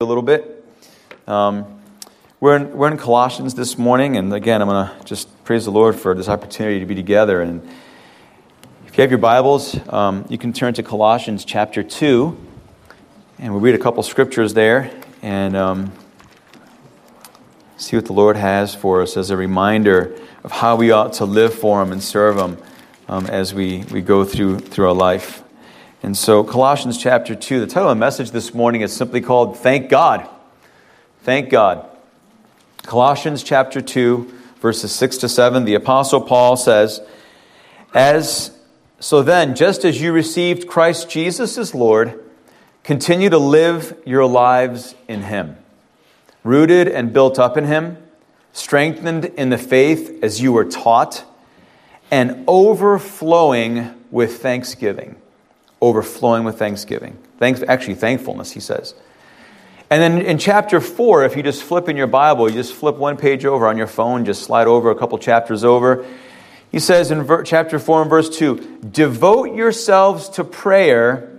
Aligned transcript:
a 0.00 0.04
little 0.04 0.24
bit. 0.24 0.66
Um, 1.28 1.80
we're, 2.40 2.56
in, 2.56 2.76
we're 2.76 2.90
in 2.90 2.98
Colossians 2.98 3.54
this 3.54 3.78
morning, 3.78 4.16
and 4.16 4.34
again, 4.34 4.60
I'm 4.60 4.66
going 4.66 4.88
to 4.88 5.04
just 5.04 5.44
praise 5.44 5.66
the 5.66 5.70
Lord 5.70 5.94
for 5.94 6.16
this 6.16 6.28
opportunity 6.28 6.80
to 6.80 6.84
be 6.84 6.96
together. 6.96 7.40
And 7.40 7.62
if 8.88 8.98
you 8.98 9.02
have 9.02 9.12
your 9.12 9.18
Bibles, 9.18 9.78
um, 9.92 10.26
you 10.28 10.36
can 10.36 10.52
turn 10.52 10.74
to 10.74 10.82
Colossians 10.82 11.44
chapter 11.44 11.84
2, 11.84 12.36
and 13.38 13.52
we'll 13.52 13.60
read 13.60 13.76
a 13.76 13.78
couple 13.78 14.02
scriptures 14.02 14.52
there 14.52 14.90
and 15.22 15.54
um, 15.54 15.92
see 17.76 17.94
what 17.94 18.06
the 18.06 18.14
Lord 18.14 18.34
has 18.34 18.74
for 18.74 19.00
us 19.00 19.16
as 19.16 19.30
a 19.30 19.36
reminder 19.36 20.18
of 20.42 20.50
how 20.50 20.74
we 20.74 20.90
ought 20.90 21.12
to 21.14 21.24
live 21.24 21.54
for 21.54 21.80
Him 21.80 21.92
and 21.92 22.02
serve 22.02 22.36
Him 22.36 22.58
um, 23.08 23.26
as 23.26 23.54
we, 23.54 23.84
we 23.92 24.00
go 24.00 24.24
through, 24.24 24.58
through 24.58 24.88
our 24.88 24.92
life. 24.92 25.43
And 26.04 26.14
so, 26.14 26.44
Colossians 26.44 26.98
chapter 26.98 27.34
2, 27.34 27.60
the 27.60 27.66
title 27.66 27.88
of 27.88 27.96
the 27.96 28.00
message 28.00 28.30
this 28.30 28.52
morning 28.52 28.82
is 28.82 28.94
simply 28.94 29.22
called 29.22 29.56
Thank 29.56 29.88
God. 29.88 30.28
Thank 31.22 31.48
God. 31.48 31.88
Colossians 32.82 33.42
chapter 33.42 33.80
2, 33.80 34.30
verses 34.60 34.92
6 34.92 35.16
to 35.16 35.30
7, 35.30 35.64
the 35.64 35.74
Apostle 35.74 36.20
Paul 36.20 36.58
says, 36.58 37.00
As 37.94 38.54
so 39.00 39.22
then, 39.22 39.54
just 39.54 39.82
as 39.82 40.02
you 40.02 40.12
received 40.12 40.68
Christ 40.68 41.08
Jesus 41.08 41.56
as 41.56 41.74
Lord, 41.74 42.22
continue 42.82 43.30
to 43.30 43.38
live 43.38 43.96
your 44.04 44.26
lives 44.26 44.94
in 45.08 45.22
Him, 45.22 45.56
rooted 46.42 46.86
and 46.86 47.14
built 47.14 47.38
up 47.38 47.56
in 47.56 47.64
Him, 47.64 47.96
strengthened 48.52 49.24
in 49.24 49.48
the 49.48 49.56
faith 49.56 50.22
as 50.22 50.42
you 50.42 50.52
were 50.52 50.66
taught, 50.66 51.24
and 52.10 52.44
overflowing 52.46 54.04
with 54.10 54.42
thanksgiving 54.42 55.16
overflowing 55.84 56.44
with 56.44 56.58
thanksgiving. 56.58 57.18
Thanks, 57.38 57.62
actually, 57.66 57.96
thankfulness, 57.96 58.52
he 58.52 58.60
says. 58.60 58.94
And 59.90 60.02
then 60.02 60.24
in 60.24 60.38
chapter 60.38 60.80
4, 60.80 61.24
if 61.24 61.36
you 61.36 61.42
just 61.42 61.62
flip 61.62 61.88
in 61.88 61.96
your 61.96 62.06
Bible, 62.06 62.48
you 62.48 62.54
just 62.56 62.72
flip 62.72 62.96
one 62.96 63.16
page 63.16 63.44
over 63.44 63.66
on 63.66 63.76
your 63.76 63.86
phone, 63.86 64.24
just 64.24 64.42
slide 64.42 64.66
over 64.66 64.90
a 64.90 64.94
couple 64.94 65.18
chapters 65.18 65.62
over. 65.62 66.06
He 66.72 66.78
says 66.80 67.10
in 67.10 67.22
ver- 67.22 67.42
chapter 67.42 67.78
4 67.78 68.02
and 68.02 68.10
verse 68.10 68.36
2 68.36 68.80
Devote 68.90 69.54
yourselves 69.54 70.30
to 70.30 70.44
prayer, 70.44 71.30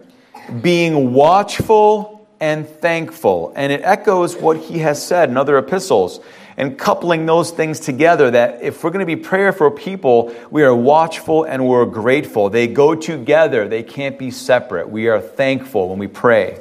being 0.61 1.13
watchful 1.13 2.27
and 2.39 2.69
thankful. 2.69 3.51
And 3.55 3.71
it 3.71 3.81
echoes 3.83 4.35
what 4.35 4.57
he 4.57 4.79
has 4.79 5.05
said 5.05 5.29
in 5.29 5.37
other 5.37 5.57
epistles 5.57 6.19
and 6.57 6.77
coupling 6.77 7.25
those 7.25 7.51
things 7.51 7.79
together 7.79 8.31
that 8.31 8.61
if 8.61 8.83
we're 8.83 8.89
going 8.89 9.05
to 9.05 9.05
be 9.05 9.15
prayer 9.15 9.51
for 9.51 9.69
people, 9.69 10.33
we 10.49 10.63
are 10.63 10.75
watchful 10.75 11.43
and 11.43 11.67
we're 11.67 11.85
grateful. 11.85 12.49
They 12.49 12.67
go 12.67 12.95
together, 12.95 13.67
they 13.67 13.83
can't 13.83 14.17
be 14.17 14.31
separate. 14.31 14.89
We 14.89 15.07
are 15.07 15.19
thankful 15.19 15.89
when 15.89 15.99
we 15.99 16.07
pray. 16.07 16.59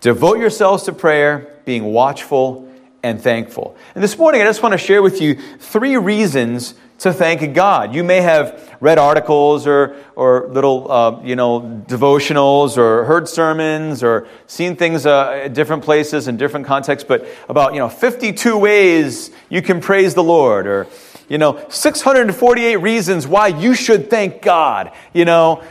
Devote 0.00 0.38
yourselves 0.38 0.84
to 0.84 0.92
prayer, 0.92 1.54
being 1.64 1.84
watchful 1.84 2.70
and 3.02 3.20
thankful. 3.20 3.76
And 3.94 4.02
this 4.02 4.18
morning, 4.18 4.40
I 4.40 4.44
just 4.44 4.62
want 4.62 4.72
to 4.72 4.78
share 4.78 5.02
with 5.02 5.20
you 5.20 5.34
three 5.58 5.96
reasons 5.96 6.74
to 6.98 7.12
thank 7.12 7.54
God. 7.54 7.94
You 7.94 8.04
may 8.04 8.20
have 8.20 8.76
read 8.80 8.98
articles 8.98 9.66
or, 9.66 9.96
or 10.14 10.48
little, 10.48 10.90
uh, 10.90 11.22
you 11.22 11.36
know, 11.36 11.60
devotionals 11.86 12.78
or 12.78 13.04
heard 13.04 13.28
sermons 13.28 14.02
or 14.02 14.28
seen 14.46 14.76
things 14.76 15.04
uh, 15.04 15.42
at 15.44 15.54
different 15.54 15.82
places 15.82 16.28
in 16.28 16.36
different 16.36 16.66
contexts, 16.66 17.06
but 17.06 17.26
about, 17.48 17.74
you 17.74 17.80
know, 17.80 17.88
52 17.88 18.56
ways 18.56 19.30
you 19.48 19.60
can 19.60 19.80
praise 19.80 20.14
the 20.14 20.22
Lord 20.22 20.66
or, 20.66 20.86
you 21.28 21.38
know, 21.38 21.66
648 21.68 22.76
reasons 22.76 23.26
why 23.26 23.48
you 23.48 23.74
should 23.74 24.08
thank 24.08 24.40
God, 24.40 24.92
you 25.12 25.24
know, 25.24 25.62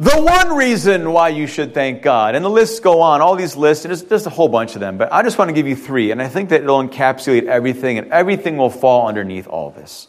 the 0.00 0.16
one 0.16 0.56
reason 0.56 1.10
why 1.12 1.30
you 1.30 1.48
should 1.48 1.74
thank 1.74 2.02
God. 2.02 2.36
And 2.36 2.44
the 2.44 2.50
lists 2.50 2.78
go 2.78 3.00
on, 3.00 3.20
all 3.20 3.34
these 3.34 3.56
lists, 3.56 3.84
and 3.84 3.90
there's, 3.90 4.04
there's 4.04 4.26
a 4.26 4.30
whole 4.30 4.48
bunch 4.48 4.76
of 4.76 4.80
them, 4.80 4.96
but 4.96 5.12
I 5.12 5.22
just 5.24 5.38
want 5.38 5.48
to 5.48 5.52
give 5.52 5.66
you 5.66 5.74
three, 5.74 6.12
and 6.12 6.22
I 6.22 6.28
think 6.28 6.50
that 6.50 6.62
it'll 6.62 6.86
encapsulate 6.86 7.46
everything, 7.46 7.98
and 7.98 8.12
everything 8.12 8.56
will 8.56 8.70
fall 8.70 9.08
underneath 9.08 9.48
all 9.48 9.70
this. 9.70 10.06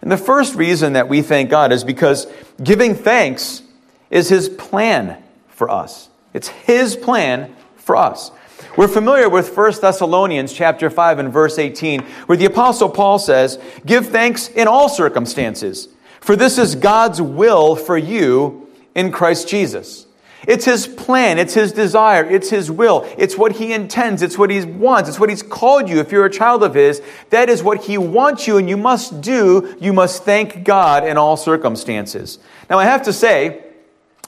And 0.00 0.10
the 0.10 0.16
first 0.16 0.54
reason 0.54 0.92
that 0.94 1.08
we 1.08 1.22
thank 1.22 1.50
God 1.50 1.72
is 1.72 1.84
because 1.84 2.26
giving 2.62 2.94
thanks 2.94 3.62
is 4.10 4.28
His 4.28 4.48
plan 4.48 5.22
for 5.48 5.70
us. 5.70 6.08
It's 6.32 6.48
His 6.48 6.96
plan 6.96 7.54
for 7.76 7.96
us. 7.96 8.30
We're 8.76 8.88
familiar 8.88 9.28
with 9.28 9.56
1 9.56 9.80
Thessalonians 9.80 10.52
chapter 10.52 10.90
5 10.90 11.18
and 11.18 11.32
verse 11.32 11.58
18, 11.58 12.02
where 12.26 12.38
the 12.38 12.46
apostle 12.46 12.88
Paul 12.88 13.18
says, 13.18 13.58
"Give 13.86 14.06
thanks 14.06 14.48
in 14.48 14.68
all 14.68 14.88
circumstances, 14.88 15.88
for 16.20 16.36
this 16.36 16.58
is 16.58 16.74
God's 16.74 17.22
will 17.22 17.76
for 17.76 17.96
you 17.96 18.68
in 18.94 19.12
Christ 19.12 19.48
Jesus." 19.48 20.06
It's 20.46 20.64
his 20.64 20.86
plan, 20.86 21.38
it's 21.38 21.54
his 21.54 21.72
desire, 21.72 22.24
it's 22.24 22.48
his 22.48 22.70
will, 22.70 23.02
it's 23.18 23.36
what 23.36 23.52
he 23.52 23.72
intends, 23.72 24.22
it's 24.22 24.38
what 24.38 24.50
he 24.50 24.64
wants, 24.64 25.08
it's 25.08 25.18
what 25.18 25.30
he's 25.30 25.42
called 25.42 25.88
you. 25.88 25.98
If 25.98 26.12
you're 26.12 26.24
a 26.24 26.30
child 26.30 26.62
of 26.62 26.74
his, 26.74 27.02
that 27.30 27.48
is 27.48 27.62
what 27.62 27.84
he 27.84 27.98
wants 27.98 28.46
you, 28.46 28.56
and 28.56 28.68
you 28.68 28.76
must 28.76 29.20
do. 29.20 29.76
You 29.80 29.92
must 29.92 30.24
thank 30.24 30.64
God 30.64 31.06
in 31.06 31.18
all 31.18 31.36
circumstances. 31.36 32.38
Now, 32.70 32.78
I 32.78 32.84
have 32.84 33.02
to 33.02 33.12
say, 33.12 33.64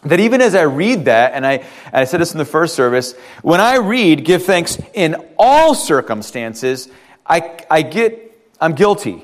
that 0.02 0.18
even 0.18 0.40
as 0.40 0.54
I 0.54 0.62
read 0.62 1.04
that, 1.04 1.34
and 1.34 1.46
I, 1.46 1.64
I 1.92 2.04
said 2.04 2.20
this 2.20 2.32
in 2.32 2.38
the 2.38 2.44
first 2.44 2.74
service, 2.74 3.14
when 3.42 3.60
I 3.60 3.76
read 3.76 4.24
give 4.24 4.44
thanks 4.44 4.78
in 4.94 5.14
all 5.38 5.74
circumstances, 5.74 6.88
I, 7.26 7.64
I 7.70 7.82
get, 7.82 8.34
I'm 8.60 8.72
guilty 8.72 9.22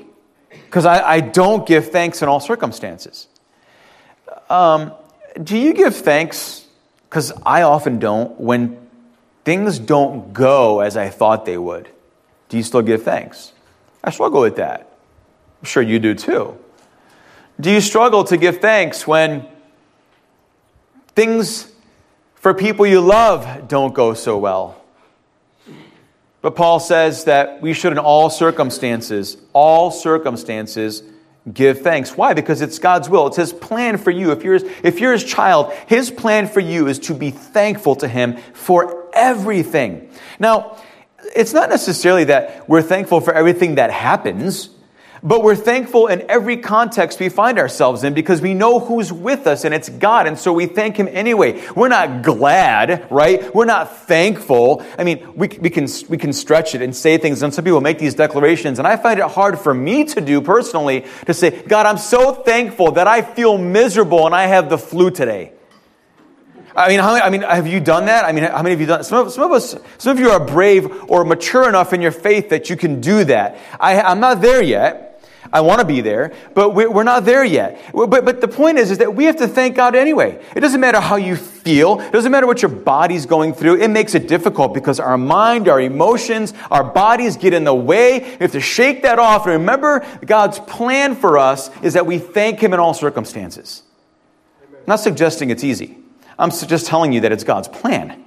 because 0.49 0.85
I, 0.85 1.01
I 1.01 1.19
don't 1.19 1.67
give 1.67 1.91
thanks 1.91 2.21
in 2.21 2.29
all 2.29 2.39
circumstances. 2.39 3.27
Um, 4.49 4.93
do 5.41 5.57
you 5.57 5.73
give 5.73 5.95
thanks 5.95 6.66
because 7.09 7.31
I 7.45 7.61
often 7.61 7.99
don't, 7.99 8.39
when 8.39 8.77
things 9.45 9.79
don't 9.79 10.33
go 10.33 10.81
as 10.81 10.97
I 10.97 11.09
thought 11.09 11.45
they 11.45 11.57
would, 11.57 11.89
do 12.49 12.57
you 12.57 12.63
still 12.63 12.81
give 12.81 13.03
thanks? 13.03 13.53
I 14.03 14.11
struggle 14.11 14.41
with 14.41 14.57
that. 14.57 14.97
I'm 15.61 15.65
sure 15.65 15.83
you 15.83 15.99
do 15.99 16.13
too. 16.13 16.57
Do 17.59 17.71
you 17.71 17.81
struggle 17.81 18.23
to 18.25 18.37
give 18.37 18.59
thanks 18.59 19.07
when 19.07 19.47
things 21.15 21.71
for 22.35 22.53
people 22.53 22.85
you 22.85 23.01
love 23.01 23.67
don't 23.67 23.93
go 23.93 24.13
so 24.13 24.37
well? 24.37 24.81
But 26.41 26.55
Paul 26.55 26.79
says 26.79 27.23
that 27.23 27.61
we 27.61 27.73
should, 27.73 27.91
in 27.91 27.97
all 27.97 28.29
circumstances, 28.29 29.37
all 29.53 29.91
circumstances, 29.91 31.03
give 31.53 31.81
thanks. 31.81 32.15
Why? 32.17 32.33
Because 32.33 32.61
it's 32.61 32.79
God's 32.79 33.09
will. 33.09 33.27
It's 33.27 33.37
His 33.37 33.53
plan 33.53 33.97
for 33.97 34.11
you. 34.11 34.31
If 34.31 34.43
you're, 34.43 34.59
if 34.83 34.99
you're 34.99 35.13
His 35.13 35.23
child, 35.23 35.73
His 35.87 36.11
plan 36.11 36.47
for 36.47 36.59
you 36.59 36.87
is 36.87 36.99
to 36.99 37.13
be 37.13 37.31
thankful 37.31 37.95
to 37.97 38.07
Him 38.07 38.37
for 38.53 39.09
everything. 39.13 40.09
Now, 40.39 40.77
it's 41.35 41.53
not 41.53 41.69
necessarily 41.69 42.25
that 42.25 42.67
we're 42.69 42.81
thankful 42.81 43.21
for 43.21 43.33
everything 43.33 43.75
that 43.75 43.91
happens. 43.91 44.69
But 45.23 45.43
we're 45.43 45.55
thankful 45.55 46.07
in 46.07 46.29
every 46.29 46.57
context 46.57 47.19
we 47.19 47.29
find 47.29 47.57
ourselves 47.59 48.03
in 48.03 48.13
because 48.13 48.41
we 48.41 48.53
know 48.53 48.79
who's 48.79 49.11
with 49.11 49.47
us 49.47 49.65
and 49.65 49.73
it's 49.73 49.89
God. 49.89 50.27
And 50.27 50.37
so 50.37 50.53
we 50.53 50.65
thank 50.65 50.97
Him 50.97 51.07
anyway. 51.09 51.63
We're 51.75 51.87
not 51.87 52.21
glad, 52.21 53.07
right? 53.11 53.53
We're 53.53 53.65
not 53.65 53.97
thankful. 53.97 54.83
I 54.97 55.03
mean, 55.03 55.33
we, 55.35 55.47
we, 55.47 55.69
can, 55.69 55.87
we 56.09 56.17
can 56.17 56.33
stretch 56.33 56.75
it 56.75 56.81
and 56.81 56.95
say 56.95 57.17
things, 57.17 57.41
and 57.41 57.53
some 57.53 57.63
people 57.63 57.81
make 57.81 57.99
these 57.99 58.15
declarations. 58.15 58.79
And 58.79 58.87
I 58.87 58.97
find 58.97 59.19
it 59.19 59.25
hard 59.25 59.59
for 59.59 59.73
me 59.73 60.05
to 60.05 60.21
do 60.21 60.41
personally 60.41 61.05
to 61.25 61.33
say, 61.33 61.63
God, 61.63 61.85
I'm 61.85 61.97
so 61.97 62.33
thankful 62.33 62.91
that 62.93 63.07
I 63.07 63.21
feel 63.21 63.57
miserable 63.57 64.25
and 64.25 64.35
I 64.35 64.47
have 64.47 64.69
the 64.69 64.77
flu 64.77 65.11
today. 65.11 65.53
I 66.77 66.89
mean, 66.89 66.99
how, 66.99 67.15
I 67.15 67.31
mean, 67.31 67.41
have 67.41 67.65
you 67.65 67.79
done 67.79 68.05
that? 68.05 68.23
I 68.23 68.31
mean, 68.31 68.43
how 68.43 68.61
many 68.61 68.73
of 68.73 68.79
you 68.79 68.85
done? 68.85 69.03
Some 69.03 69.25
of, 69.25 69.33
some 69.33 69.43
of 69.43 69.51
us, 69.51 69.75
some 69.97 70.15
of 70.15 70.19
you 70.19 70.29
are 70.29 70.39
brave 70.39 71.09
or 71.09 71.25
mature 71.25 71.67
enough 71.67 71.91
in 71.91 72.03
your 72.03 72.11
faith 72.11 72.49
that 72.49 72.69
you 72.69 72.75
can 72.75 73.01
do 73.01 73.23
that. 73.23 73.57
I, 73.79 73.99
I'm 73.99 74.19
not 74.19 74.41
there 74.41 74.61
yet. 74.61 75.06
I 75.51 75.61
want 75.61 75.79
to 75.79 75.85
be 75.85 76.01
there, 76.01 76.33
but 76.53 76.71
we're 76.71 77.03
not 77.03 77.25
there 77.25 77.43
yet. 77.43 77.79
But, 77.93 78.25
but 78.25 78.41
the 78.41 78.47
point 78.47 78.77
is, 78.77 78.91
is 78.91 78.97
that 78.97 79.15
we 79.15 79.25
have 79.25 79.37
to 79.37 79.47
thank 79.47 79.75
God 79.75 79.95
anyway. 79.95 80.43
It 80.55 80.59
doesn't 80.59 80.79
matter 80.79 80.99
how 80.99 81.15
you 81.15 81.35
feel. 81.35 81.99
It 81.99 82.11
doesn't 82.11 82.31
matter 82.31 82.47
what 82.47 82.61
your 82.61 82.69
body's 82.69 83.25
going 83.25 83.53
through. 83.53 83.81
It 83.81 83.89
makes 83.89 84.15
it 84.15 84.27
difficult 84.27 84.73
because 84.73 84.99
our 84.99 85.17
mind, 85.17 85.67
our 85.67 85.79
emotions, 85.79 86.53
our 86.69 86.83
bodies 86.83 87.37
get 87.37 87.53
in 87.53 87.63
the 87.63 87.75
way. 87.75 88.19
We 88.19 88.37
have 88.39 88.51
to 88.51 88.61
shake 88.61 89.03
that 89.03 89.19
off. 89.19 89.45
And 89.45 89.53
remember, 89.53 90.05
God's 90.25 90.59
plan 90.59 91.15
for 91.15 91.37
us 91.37 91.69
is 91.81 91.93
that 91.93 92.05
we 92.05 92.19
thank 92.19 92.59
Him 92.59 92.73
in 92.73 92.79
all 92.79 92.93
circumstances. 92.93 93.83
I'm 94.61 94.79
not 94.87 94.99
suggesting 94.99 95.49
it's 95.49 95.63
easy. 95.63 95.97
I'm 96.39 96.51
just 96.51 96.85
telling 96.85 97.13
you 97.13 97.21
that 97.21 97.31
it's 97.31 97.43
God's 97.43 97.67
plan. 97.67 98.23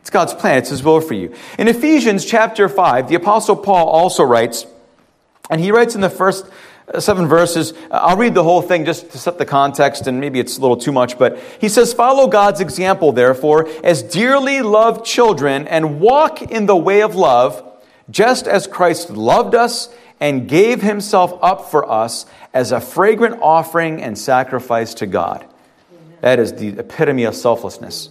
It's 0.00 0.10
God's 0.10 0.32
plan. 0.32 0.58
It's 0.58 0.70
His 0.70 0.82
will 0.82 1.00
for 1.00 1.14
you. 1.14 1.34
In 1.58 1.68
Ephesians 1.68 2.24
chapter 2.24 2.68
5, 2.68 3.08
the 3.08 3.14
Apostle 3.14 3.56
Paul 3.56 3.88
also 3.88 4.22
writes, 4.22 4.66
and 5.50 5.60
he 5.60 5.70
writes 5.72 5.94
in 5.94 6.00
the 6.00 6.10
first 6.10 6.46
uh, 6.92 7.00
seven 7.00 7.26
verses, 7.26 7.72
uh, 7.72 7.76
I'll 7.92 8.16
read 8.16 8.34
the 8.34 8.42
whole 8.42 8.62
thing 8.62 8.84
just 8.84 9.10
to 9.12 9.18
set 9.18 9.38
the 9.38 9.46
context, 9.46 10.06
and 10.06 10.20
maybe 10.20 10.40
it's 10.40 10.58
a 10.58 10.60
little 10.60 10.76
too 10.76 10.92
much, 10.92 11.18
but 11.18 11.38
he 11.60 11.68
says, 11.68 11.92
Follow 11.92 12.28
God's 12.28 12.60
example, 12.60 13.12
therefore, 13.12 13.68
as 13.84 14.02
dearly 14.02 14.62
loved 14.62 15.04
children, 15.04 15.68
and 15.68 16.00
walk 16.00 16.42
in 16.42 16.66
the 16.66 16.76
way 16.76 17.02
of 17.02 17.14
love, 17.14 17.62
just 18.10 18.46
as 18.46 18.66
Christ 18.66 19.10
loved 19.10 19.54
us 19.54 19.88
and 20.20 20.48
gave 20.48 20.82
himself 20.82 21.38
up 21.42 21.70
for 21.70 21.88
us 21.88 22.26
as 22.54 22.72
a 22.72 22.80
fragrant 22.80 23.38
offering 23.40 24.02
and 24.02 24.18
sacrifice 24.18 24.94
to 24.94 25.06
God. 25.06 25.44
That 26.20 26.38
is 26.38 26.54
the 26.54 26.68
epitome 26.68 27.24
of 27.24 27.36
selflessness. 27.36 28.10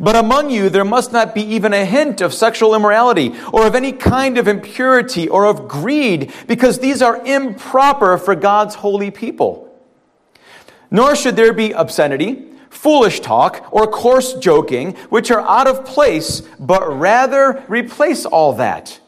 But 0.00 0.16
among 0.16 0.50
you 0.50 0.68
there 0.68 0.84
must 0.84 1.12
not 1.12 1.34
be 1.34 1.42
even 1.42 1.72
a 1.72 1.84
hint 1.84 2.20
of 2.20 2.34
sexual 2.34 2.74
immorality, 2.74 3.34
or 3.52 3.66
of 3.66 3.74
any 3.74 3.92
kind 3.92 4.38
of 4.38 4.48
impurity, 4.48 5.28
or 5.28 5.46
of 5.46 5.68
greed, 5.68 6.32
because 6.46 6.78
these 6.78 7.02
are 7.02 7.24
improper 7.26 8.18
for 8.18 8.34
God's 8.34 8.76
holy 8.76 9.10
people. 9.10 9.74
Nor 10.90 11.16
should 11.16 11.36
there 11.36 11.52
be 11.52 11.72
obscenity, 11.72 12.46
foolish 12.70 13.20
talk, 13.20 13.66
or 13.72 13.86
coarse 13.86 14.34
joking, 14.34 14.94
which 15.08 15.30
are 15.30 15.40
out 15.40 15.66
of 15.66 15.84
place, 15.84 16.42
but 16.60 16.98
rather 16.98 17.64
replace 17.68 18.24
all 18.24 18.52
that 18.54 19.00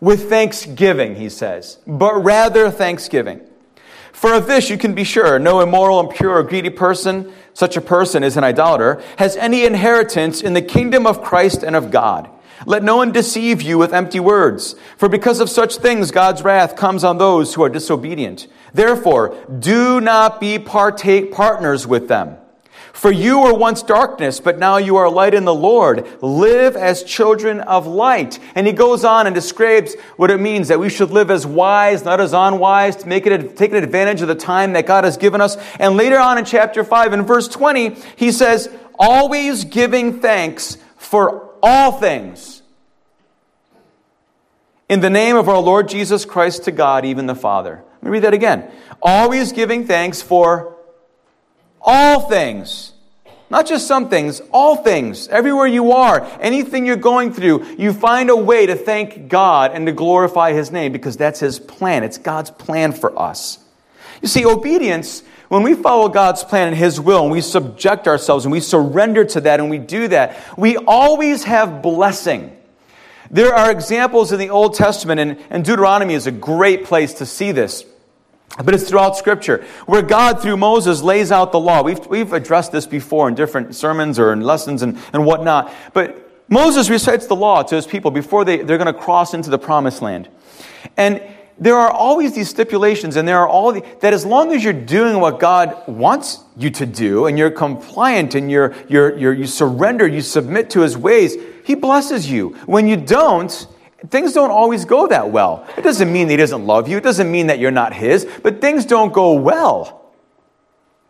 with 0.00 0.28
thanksgiving, 0.28 1.14
he 1.14 1.28
says. 1.28 1.78
But 1.86 2.14
rather 2.24 2.70
thanksgiving. 2.70 3.40
For 4.12 4.34
of 4.34 4.46
this 4.46 4.70
you 4.70 4.78
can 4.78 4.94
be 4.94 5.04
sure 5.04 5.38
no 5.38 5.60
immoral, 5.60 6.00
impure, 6.00 6.38
or 6.38 6.42
greedy 6.42 6.70
person, 6.70 7.32
such 7.54 7.76
a 7.76 7.80
person 7.80 8.22
is 8.22 8.36
an 8.36 8.44
idolater, 8.44 9.02
has 9.18 9.36
any 9.36 9.64
inheritance 9.64 10.40
in 10.40 10.52
the 10.52 10.62
kingdom 10.62 11.06
of 11.06 11.22
Christ 11.22 11.62
and 11.62 11.74
of 11.74 11.90
God. 11.90 12.30
Let 12.66 12.84
no 12.84 12.96
one 12.96 13.10
deceive 13.10 13.60
you 13.62 13.78
with 13.78 13.92
empty 13.92 14.20
words, 14.20 14.76
for 14.96 15.08
because 15.08 15.40
of 15.40 15.50
such 15.50 15.76
things 15.76 16.10
God's 16.10 16.42
wrath 16.42 16.76
comes 16.76 17.02
on 17.02 17.18
those 17.18 17.54
who 17.54 17.62
are 17.64 17.68
disobedient. 17.68 18.46
Therefore, 18.72 19.36
do 19.58 20.00
not 20.00 20.40
be 20.40 20.58
partake 20.58 21.32
partners 21.32 21.86
with 21.86 22.08
them. 22.08 22.36
For 23.02 23.10
you 23.10 23.40
were 23.40 23.52
once 23.52 23.82
darkness, 23.82 24.38
but 24.38 24.60
now 24.60 24.76
you 24.76 24.94
are 24.94 25.10
light 25.10 25.34
in 25.34 25.44
the 25.44 25.52
Lord. 25.52 26.06
Live 26.22 26.76
as 26.76 27.02
children 27.02 27.58
of 27.58 27.84
light. 27.84 28.38
And 28.54 28.64
he 28.64 28.72
goes 28.72 29.04
on 29.04 29.26
and 29.26 29.34
describes 29.34 29.96
what 30.16 30.30
it 30.30 30.38
means 30.38 30.68
that 30.68 30.78
we 30.78 30.88
should 30.88 31.10
live 31.10 31.28
as 31.28 31.44
wise, 31.44 32.04
not 32.04 32.20
as 32.20 32.32
unwise, 32.32 32.94
to 32.94 33.08
make 33.08 33.26
it, 33.26 33.56
take 33.56 33.72
advantage 33.72 34.22
of 34.22 34.28
the 34.28 34.36
time 34.36 34.74
that 34.74 34.86
God 34.86 35.02
has 35.02 35.16
given 35.16 35.40
us. 35.40 35.56
And 35.80 35.96
later 35.96 36.16
on 36.20 36.38
in 36.38 36.44
chapter 36.44 36.84
5, 36.84 37.12
in 37.12 37.22
verse 37.22 37.48
20, 37.48 37.96
he 38.14 38.30
says, 38.30 38.68
always 38.96 39.64
giving 39.64 40.20
thanks 40.20 40.78
for 40.96 41.50
all 41.60 41.98
things 41.98 42.62
in 44.88 45.00
the 45.00 45.10
name 45.10 45.34
of 45.34 45.48
our 45.48 45.58
Lord 45.58 45.88
Jesus 45.88 46.24
Christ 46.24 46.62
to 46.66 46.70
God, 46.70 47.04
even 47.04 47.26
the 47.26 47.34
Father. 47.34 47.82
Let 47.94 48.02
me 48.04 48.10
read 48.10 48.22
that 48.22 48.32
again. 48.32 48.70
Always 49.02 49.50
giving 49.50 49.88
thanks 49.88 50.22
for 50.22 50.76
all 51.84 52.28
things. 52.28 52.91
Not 53.52 53.66
just 53.66 53.86
some 53.86 54.08
things, 54.08 54.40
all 54.50 54.76
things. 54.76 55.28
Everywhere 55.28 55.66
you 55.66 55.92
are, 55.92 56.26
anything 56.40 56.86
you're 56.86 56.96
going 56.96 57.34
through, 57.34 57.66
you 57.76 57.92
find 57.92 58.30
a 58.30 58.36
way 58.36 58.64
to 58.64 58.74
thank 58.74 59.28
God 59.28 59.72
and 59.74 59.84
to 59.84 59.92
glorify 59.92 60.54
His 60.54 60.70
name 60.70 60.90
because 60.90 61.18
that's 61.18 61.38
His 61.38 61.60
plan. 61.60 62.02
It's 62.02 62.16
God's 62.16 62.50
plan 62.50 62.92
for 62.92 63.16
us. 63.18 63.58
You 64.22 64.28
see, 64.28 64.46
obedience, 64.46 65.22
when 65.48 65.62
we 65.62 65.74
follow 65.74 66.08
God's 66.08 66.42
plan 66.42 66.68
and 66.68 66.76
His 66.78 66.98
will 66.98 67.24
and 67.24 67.30
we 67.30 67.42
subject 67.42 68.08
ourselves 68.08 68.46
and 68.46 68.52
we 68.52 68.60
surrender 68.60 69.22
to 69.26 69.42
that 69.42 69.60
and 69.60 69.68
we 69.68 69.76
do 69.76 70.08
that, 70.08 70.42
we 70.56 70.78
always 70.78 71.44
have 71.44 71.82
blessing. 71.82 72.56
There 73.30 73.54
are 73.54 73.70
examples 73.70 74.32
in 74.32 74.38
the 74.38 74.48
Old 74.48 74.76
Testament, 74.76 75.20
and, 75.20 75.38
and 75.50 75.62
Deuteronomy 75.62 76.14
is 76.14 76.26
a 76.26 76.32
great 76.32 76.84
place 76.84 77.12
to 77.14 77.26
see 77.26 77.52
this. 77.52 77.84
But 78.62 78.74
it's 78.74 78.88
throughout 78.88 79.16
Scripture 79.16 79.64
where 79.86 80.02
God, 80.02 80.42
through 80.42 80.58
Moses, 80.58 81.02
lays 81.02 81.32
out 81.32 81.52
the 81.52 81.60
law. 81.60 81.82
We've, 81.82 82.04
we've 82.06 82.32
addressed 82.32 82.70
this 82.72 82.86
before 82.86 83.28
in 83.28 83.34
different 83.34 83.74
sermons 83.74 84.18
or 84.18 84.32
in 84.32 84.42
lessons 84.42 84.82
and, 84.82 84.98
and 85.12 85.24
whatnot. 85.24 85.72
But 85.94 86.30
Moses 86.48 86.90
recites 86.90 87.26
the 87.26 87.36
law 87.36 87.62
to 87.62 87.74
his 87.74 87.86
people 87.86 88.10
before 88.10 88.44
they, 88.44 88.58
they're 88.58 88.78
going 88.78 88.92
to 88.92 89.00
cross 89.00 89.32
into 89.32 89.48
the 89.48 89.58
promised 89.58 90.02
land. 90.02 90.28
And 90.98 91.22
there 91.58 91.76
are 91.76 91.90
always 91.90 92.34
these 92.34 92.48
stipulations, 92.48 93.16
and 93.16 93.26
there 93.26 93.38
are 93.38 93.48
all 93.48 93.72
the, 93.72 93.84
that 94.00 94.12
as 94.12 94.26
long 94.26 94.52
as 94.52 94.64
you're 94.64 94.72
doing 94.72 95.20
what 95.20 95.38
God 95.38 95.86
wants 95.86 96.40
you 96.56 96.70
to 96.70 96.86
do, 96.86 97.26
and 97.26 97.38
you're 97.38 97.50
compliant, 97.50 98.34
and 98.34 98.50
you're, 98.50 98.74
you're, 98.88 99.16
you're, 99.16 99.32
you 99.32 99.46
surrender, 99.46 100.06
you 100.06 100.22
submit 100.22 100.70
to 100.70 100.80
His 100.80 100.96
ways, 100.96 101.36
He 101.64 101.74
blesses 101.74 102.30
you. 102.30 102.50
When 102.66 102.88
you 102.88 102.96
don't, 102.96 103.66
things 104.08 104.32
don't 104.32 104.50
always 104.50 104.84
go 104.84 105.06
that 105.06 105.30
well. 105.30 105.66
It 105.76 105.82
doesn't 105.82 106.12
mean 106.12 106.28
that 106.28 106.34
He 106.34 106.38
doesn't 106.38 106.66
love 106.66 106.88
you, 106.88 106.96
it 106.96 107.04
doesn't 107.04 107.30
mean 107.30 107.46
that 107.48 107.58
you're 107.58 107.70
not 107.70 107.92
His, 107.94 108.26
but 108.42 108.60
things 108.60 108.84
don't 108.84 109.12
go 109.12 109.34
well. 109.34 110.12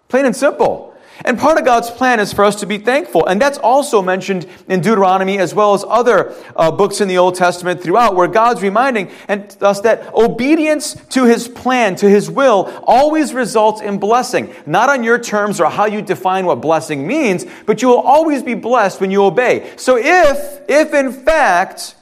Plain 0.09 0.27
and 0.27 0.37
simple. 0.37 0.93
And 1.25 1.39
part 1.39 1.59
of 1.59 1.65
God's 1.65 1.91
plan 1.91 2.21
is 2.21 2.33
for 2.33 2.45
us 2.45 2.57
to 2.57 2.67
be 2.67 2.79
thankful. 2.79 3.27
And 3.27 3.41
that's 3.41 3.59
also 3.59 4.03
mentioned 4.03 4.47
in 4.69 4.81
Deuteronomy 4.81 5.39
as 5.39 5.55
well 5.55 5.75
as 5.75 5.85
other 5.87 6.35
uh, 6.57 6.71
books 6.71 7.01
in 7.01 7.09
the 7.09 7.19
Old 7.19 7.35
Testament 7.35 7.83
throughout, 7.83 8.17
where 8.17 8.29
God's 8.29 8.63
reminding 8.63 9.11
us 9.29 9.81
that 9.81 10.13
obedience 10.15 10.95
to 11.11 11.25
His 11.25 11.49
plan, 11.49 11.97
to 11.97 12.09
His 12.09 12.31
will, 12.31 12.83
always 12.85 13.35
results 13.35 13.81
in 13.81 13.99
blessing. 13.99 14.53
Not 14.67 14.89
on 14.89 15.05
your 15.05 15.19
terms 15.19 15.61
or 15.61 15.71
how 15.71 15.87
you 15.87 16.03
define 16.03 16.47
what 16.47 16.61
blessing 16.61 17.07
means, 17.07 17.47
but 17.67 17.83
you 17.83 17.89
will 17.89 18.01
always 18.01 18.43
be 18.43 18.55
blessed 18.55 19.01
when 19.01 19.11
you 19.11 19.25
obey. 19.25 19.73
So 19.77 19.97
if, 19.99 20.63
if 20.69 20.95
in 20.95 21.13
fact, 21.13 21.95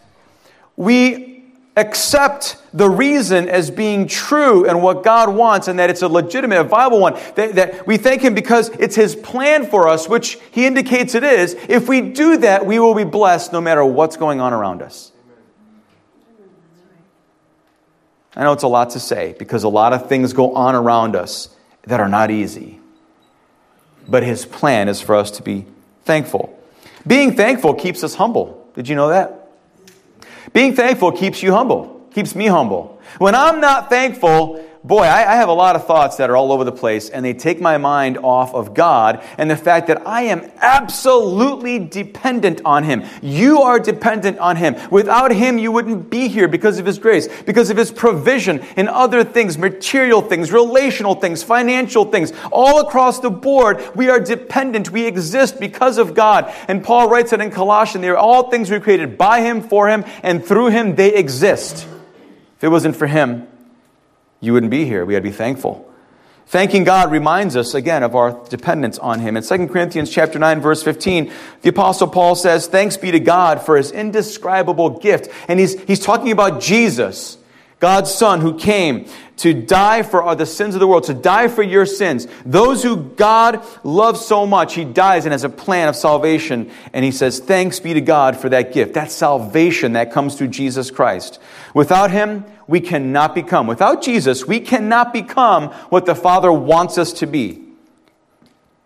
we 0.81 1.45
accept 1.77 2.57
the 2.73 2.89
reason 2.89 3.51
as 3.51 3.71
being 3.71 4.09
true 4.09 4.67
and 4.67 4.83
what 4.83 5.05
God 5.05 5.29
wants 5.29 5.69
and 5.69 5.79
that 5.79 5.91
it's 5.91 6.01
a 6.01 6.09
legitimate, 6.09 6.59
a 6.59 6.65
viable 6.65 7.01
one. 7.01 7.21
That, 7.35 7.55
that, 7.57 7.87
we 7.87 7.99
thank 7.99 8.23
Him 8.23 8.35
because 8.35 8.71
it's 8.71 8.97
His 8.97 9.15
plan 9.15 9.67
for 9.67 9.89
us, 9.89 10.09
which 10.09 10.39
He 10.53 10.65
indicates 10.65 11.15
it 11.15 11.23
is. 11.23 11.55
If 11.69 11.87
we 11.87 12.01
do 12.01 12.39
that, 12.39 12.65
we 12.65 12.79
will 12.79 12.95
be 12.95 13.05
blessed 13.05 13.53
no 13.53 13.61
matter 13.61 13.85
what's 13.85 14.17
going 14.17 14.41
on 14.41 14.55
around 14.55 14.81
us. 14.81 15.13
I 18.35 18.45
know 18.45 18.55
it's 18.55 18.63
a 18.63 18.69
lot 18.69 18.91
to 18.91 19.01
say 19.01 19.35
because 19.39 19.65
a 19.65 19.69
lot 19.69 19.93
of 19.93 20.09
things 20.09 20.33
go 20.33 20.55
on 20.55 20.75
around 20.75 21.15
us 21.15 21.55
that 21.83 22.01
are 22.01 22.09
not 22.09 22.31
easy. 22.31 22.81
But 24.09 24.23
His 24.23 24.47
plan 24.47 24.89
is 24.89 25.03
for 25.03 25.15
us 25.15 25.31
to 25.33 25.43
be 25.43 25.67
thankful. 26.07 26.59
Being 27.07 27.37
thankful 27.37 27.75
keeps 27.75 28.03
us 28.03 28.15
humble. 28.15 28.67
Did 28.75 28.89
you 28.89 28.97
know 28.97 29.11
that? 29.11 29.40
Being 30.53 30.75
thankful 30.75 31.13
keeps 31.13 31.43
you 31.43 31.53
humble, 31.53 32.07
keeps 32.13 32.35
me 32.35 32.47
humble. 32.47 33.01
When 33.19 33.35
I'm 33.35 33.61
not 33.61 33.89
thankful, 33.89 34.65
boy, 34.83 35.03
I, 35.03 35.33
I, 35.33 35.37
have 35.37 35.49
a 35.49 35.55
lot 35.55 35.77
of 35.77 35.87
thoughts 35.87 36.17
that 36.17 36.31
are 36.31 36.37
all 36.37 36.53
over 36.53 36.65
the 36.65 36.73
place, 36.73 37.11
and 37.11 37.25
they 37.25 37.35
take 37.35 37.61
my 37.61 37.77
mind 37.77 38.17
off 38.19 38.55
of 38.55 38.73
God 38.73 39.23
and 39.37 39.51
the 39.51 39.57
fact 39.57 39.89
that 39.89 40.07
I 40.07 40.23
am 40.23 40.51
absolutely 40.57 41.79
dependent 41.79 42.63
on 42.65 42.85
Him. 42.85 43.05
You 43.21 43.61
are 43.61 43.79
dependent 43.79 44.39
on 44.39 44.57
Him. 44.57 44.77
Without 44.91 45.33
Him, 45.33 45.59
you 45.59 45.71
wouldn't 45.71 46.09
be 46.09 46.29
here 46.29 46.49
because 46.49 46.79
of 46.79 46.87
His 46.87 46.99
grace, 46.99 47.29
because 47.43 47.69
of 47.69 47.77
His 47.77 47.91
provision 47.91 48.65
in 48.77 48.89
other 48.89 49.23
things, 49.23 49.59
material 49.59 50.23
things, 50.23 50.51
relational 50.51 51.15
things, 51.15 51.43
financial 51.43 52.07
things. 52.07 52.33
All 52.51 52.81
across 52.81 53.21
the 53.21 53.31
board, 53.31 53.85
we 53.95 54.09
are 54.09 54.21
dependent. 54.21 54.91
We 54.91 55.07
exist 55.07 55.61
because 55.61 55.99
of 55.99 56.15
God. 56.15 56.53
And 56.69 56.83
Paul 56.83 57.11
writes 57.11 57.33
it 57.33 57.41
in 57.41 57.51
Colossians, 57.51 58.03
they 58.03 58.09
are 58.09 58.17
all 58.17 58.51
things 58.51 58.71
were 58.71 58.81
created 58.81 59.19
by 59.19 59.43
Him, 59.43 59.61
for 59.61 59.89
Him, 59.89 60.05
and 60.23 60.43
through 60.43 60.69
Him 60.69 60.95
they 60.95 61.15
exist. 61.15 61.87
If 62.57 62.65
it 62.65 62.69
wasn't 62.69 62.97
for 62.97 63.07
Him, 63.07 63.47
you 64.41 64.53
wouldn't 64.53 64.71
be 64.71 64.85
here. 64.85 65.05
We 65.05 65.15
had 65.15 65.23
to 65.23 65.29
be 65.29 65.35
thankful. 65.35 65.87
Thanking 66.51 66.83
God 66.83 67.13
reminds 67.13 67.55
us 67.55 67.75
again 67.75 68.03
of 68.03 68.17
our 68.17 68.33
dependence 68.49 68.99
on 68.99 69.21
Him. 69.21 69.37
In 69.37 69.45
2 69.45 69.69
Corinthians 69.69 70.11
chapter 70.11 70.37
9, 70.37 70.61
verse 70.61 70.83
15, 70.83 71.33
the 71.63 71.69
Apostle 71.69 72.09
Paul 72.09 72.35
says, 72.35 72.67
Thanks 72.67 72.97
be 72.97 73.13
to 73.13 73.21
God 73.21 73.63
for 73.63 73.77
His 73.77 73.93
indescribable 73.93 74.99
gift. 74.99 75.29
And 75.47 75.61
he's, 75.61 75.81
he's 75.83 76.01
talking 76.01 76.33
about 76.33 76.61
Jesus, 76.61 77.39
God's 77.79 78.13
Son, 78.13 78.41
who 78.41 78.59
came 78.59 79.07
to 79.37 79.55
die 79.55 80.03
for 80.03 80.35
the 80.35 80.45
sins 80.45 80.75
of 80.75 80.81
the 80.81 80.89
world, 80.89 81.05
to 81.05 81.15
die 81.15 81.47
for 81.47 81.63
your 81.63 81.87
sins. 81.87 82.27
Those 82.45 82.83
who 82.83 82.97
God 82.97 83.65
loves 83.85 84.21
so 84.27 84.45
much, 84.45 84.75
He 84.75 84.85
dies 84.85 85.25
and 85.27 85.33
has 85.33 85.45
a 85.45 85.49
plan 85.49 85.89
of 85.89 85.95
salvation. 85.95 86.73
And 86.93 87.05
He 87.05 87.13
says, 87.13 87.39
Thanks 87.39 87.79
be 87.79 87.95
to 87.95 88.01
God 88.01 88.37
for 88.37 88.49
that 88.49 88.73
gift, 88.73 88.95
that 88.95 89.13
salvation 89.13 89.93
that 89.93 90.13
comes 90.13 90.35
through 90.35 90.49
Jesus 90.49 90.91
Christ. 90.91 91.41
Without 91.75 92.11
Him, 92.11 92.45
we 92.71 92.81
cannot 92.81 93.35
become. 93.35 93.67
Without 93.67 94.01
Jesus, 94.01 94.47
we 94.47 94.61
cannot 94.61 95.13
become 95.13 95.71
what 95.91 96.07
the 96.07 96.15
Father 96.15 96.53
wants 96.53 96.99
us 96.99 97.13
to 97.15 97.27
be. 97.27 97.61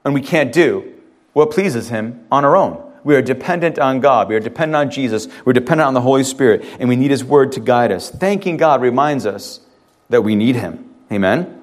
And 0.06 0.14
we 0.14 0.22
can't 0.22 0.54
do 0.54 0.90
what 1.34 1.50
pleases 1.50 1.90
Him 1.90 2.26
on 2.32 2.46
our 2.46 2.56
own. 2.56 2.82
We 3.04 3.14
are 3.14 3.20
dependent 3.20 3.78
on 3.78 4.00
God. 4.00 4.30
We 4.30 4.36
are 4.36 4.40
dependent 4.40 4.76
on 4.76 4.90
Jesus. 4.90 5.28
We're 5.44 5.52
dependent 5.52 5.86
on 5.86 5.92
the 5.92 6.00
Holy 6.00 6.24
Spirit. 6.24 6.64
And 6.80 6.88
we 6.88 6.96
need 6.96 7.10
His 7.10 7.22
Word 7.22 7.52
to 7.52 7.60
guide 7.60 7.92
us. 7.92 8.08
Thanking 8.08 8.56
God 8.56 8.80
reminds 8.80 9.26
us 9.26 9.60
that 10.08 10.22
we 10.22 10.34
need 10.34 10.56
Him. 10.56 10.90
Amen? 11.12 11.60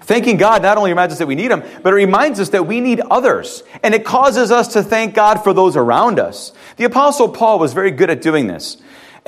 Thanking 0.00 0.38
God 0.38 0.62
not 0.62 0.78
only 0.78 0.90
reminds 0.90 1.12
us 1.12 1.18
that 1.18 1.26
we 1.28 1.34
need 1.34 1.50
Him, 1.50 1.62
but 1.82 1.92
it 1.92 1.96
reminds 1.96 2.40
us 2.40 2.48
that 2.48 2.66
we 2.66 2.80
need 2.80 3.00
others. 3.10 3.62
And 3.82 3.94
it 3.94 4.02
causes 4.02 4.50
us 4.50 4.68
to 4.68 4.82
thank 4.82 5.14
God 5.14 5.44
for 5.44 5.52
those 5.52 5.76
around 5.76 6.18
us. 6.18 6.52
The 6.78 6.84
Apostle 6.84 7.28
Paul 7.28 7.58
was 7.58 7.74
very 7.74 7.90
good 7.90 8.08
at 8.08 8.22
doing 8.22 8.46
this. 8.46 8.78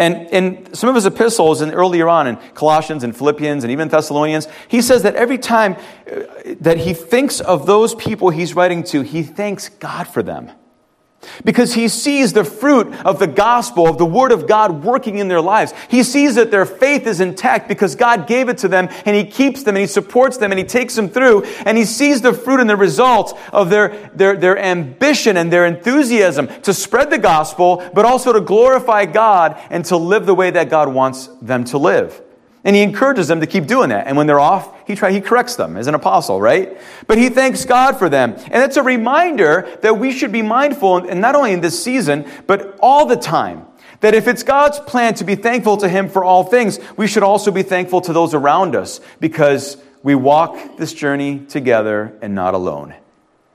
And 0.01 0.29
in 0.31 0.75
some 0.75 0.89
of 0.89 0.95
his 0.95 1.05
epistles, 1.05 1.61
and 1.61 1.75
earlier 1.75 2.09
on 2.09 2.27
in 2.27 2.37
Colossians 2.55 3.05
and 3.05 3.15
Philippians 3.15 3.65
and 3.65 3.71
even 3.71 3.89
Thessalonians, 3.89 4.49
he 4.67 4.81
says 4.81 5.03
that 5.03 5.15
every 5.15 5.37
time 5.37 5.77
uh, 6.11 6.23
that 6.61 6.79
he 6.79 6.95
thinks 6.95 7.39
of 7.39 7.67
those 7.67 7.95
people 7.95 8.31
he's 8.31 8.55
writing 8.55 8.83
to, 8.85 9.03
he 9.03 9.23
thanks 9.23 9.69
God 9.69 10.09
for 10.09 10.23
them. 10.23 10.53
Because 11.45 11.75
he 11.75 11.89
sees 11.89 12.33
the 12.33 12.45
fruit 12.45 12.93
of 13.05 13.19
the 13.19 13.27
gospel, 13.27 13.87
of 13.87 13.99
the 13.99 14.07
word 14.07 14.33
of 14.33 14.47
God 14.47 14.85
working 14.85 15.19
in 15.19 15.29
their 15.29 15.41
lives. 15.41 15.73
He 15.89 16.03
sees 16.03 16.35
that 16.37 16.51
their 16.51 16.65
faith 16.65 17.07
is 17.07 17.21
intact 17.21 17.69
because 17.69 17.95
God 17.95 18.27
gave 18.27 18.49
it 18.49 18.59
to 18.59 18.69
them 18.69 18.89
and 19.05 19.17
he 19.17 19.25
keeps 19.25 19.63
them 19.63 19.77
and 19.77 19.83
he 19.83 19.87
supports 19.87 20.37
them 20.39 20.53
and 20.53 20.59
he 20.59 20.65
takes 20.65 20.95
them 20.95 21.09
through 21.09 21.45
and 21.65 21.77
he 21.77 21.85
sees 21.85 22.23
the 22.23 22.33
fruit 22.33 22.61
and 22.61 22.71
the 22.71 22.77
results 22.77 23.35
of 23.53 23.71
their, 23.71 24.11
their, 24.15 24.37
their 24.37 24.59
ambition 24.59 25.37
and 25.37 25.53
their 25.53 25.67
enthusiasm 25.67 26.49
to 26.63 26.73
spread 26.73 27.11
the 27.11 27.19
gospel, 27.19 27.83
but 27.95 28.05
also 28.05 28.33
to 28.33 28.41
glorify 28.41 29.07
God 29.07 29.61
and 29.71 29.85
to 29.87 29.97
live 29.97 30.27
the 30.27 30.35
way 30.35 30.51
that 30.51 30.71
God 30.71 30.93
wants 30.93 31.27
them 31.43 31.65
to 31.65 31.79
live. 31.79 32.21
And 32.63 32.77
he 32.77 32.83
encourages 32.83 33.29
them 33.29 33.41
to 33.41 33.47
keep 33.47 33.67
doing 33.67 33.89
that. 33.89 34.07
And 34.07 34.17
when 34.17 34.27
they're 34.27 34.41
off, 34.41 34.87
he, 34.87 34.95
try, 34.95 35.13
he 35.13 35.21
corrects 35.21 35.57
them 35.57 35.77
as 35.77 35.87
an 35.87 35.95
apostle, 35.95 36.41
right? 36.41 36.79
But 37.07 37.17
he 37.17 37.31
thanks 37.31 37.65
God 37.65 37.99
for 37.99 38.09
them. 38.09 38.35
And 38.51 38.63
it's 38.63 38.77
a 38.77 38.83
reminder 38.83 39.79
that 39.81 39.99
we 39.99 40.13
should 40.13 40.31
be 40.31 40.43
mindful, 40.43 40.99
and 40.99 41.21
not 41.21 41.35
only 41.35 41.53
in 41.53 41.61
this 41.63 41.83
season, 41.83 42.31
but 42.47 42.79
all 42.81 43.07
the 43.07 43.17
time, 43.17 43.67
that 44.01 44.15
if 44.15 44.29
it's 44.29 44.43
God's 44.43 44.79
plan 44.79 45.15
to 45.15 45.25
be 45.25 45.37
thankful 45.37 45.79
to 45.79 45.89
him 45.89 46.09
for 46.09 46.23
all 46.23 46.45
things, 46.45 46.79
we 46.97 47.07
should 47.07 47.23
also 47.23 47.51
be 47.51 47.63
thankful 47.63 48.03
to 48.03 48.13
those 48.13 48.35
around 48.35 48.77
us 48.77 49.01
because 49.21 49.79
we 50.03 50.15
walk 50.15 50.77
this 50.77 50.93
journey 50.93 51.41
together 51.47 52.17
and 52.21 52.35
not 52.35 52.55
alone. 52.55 52.95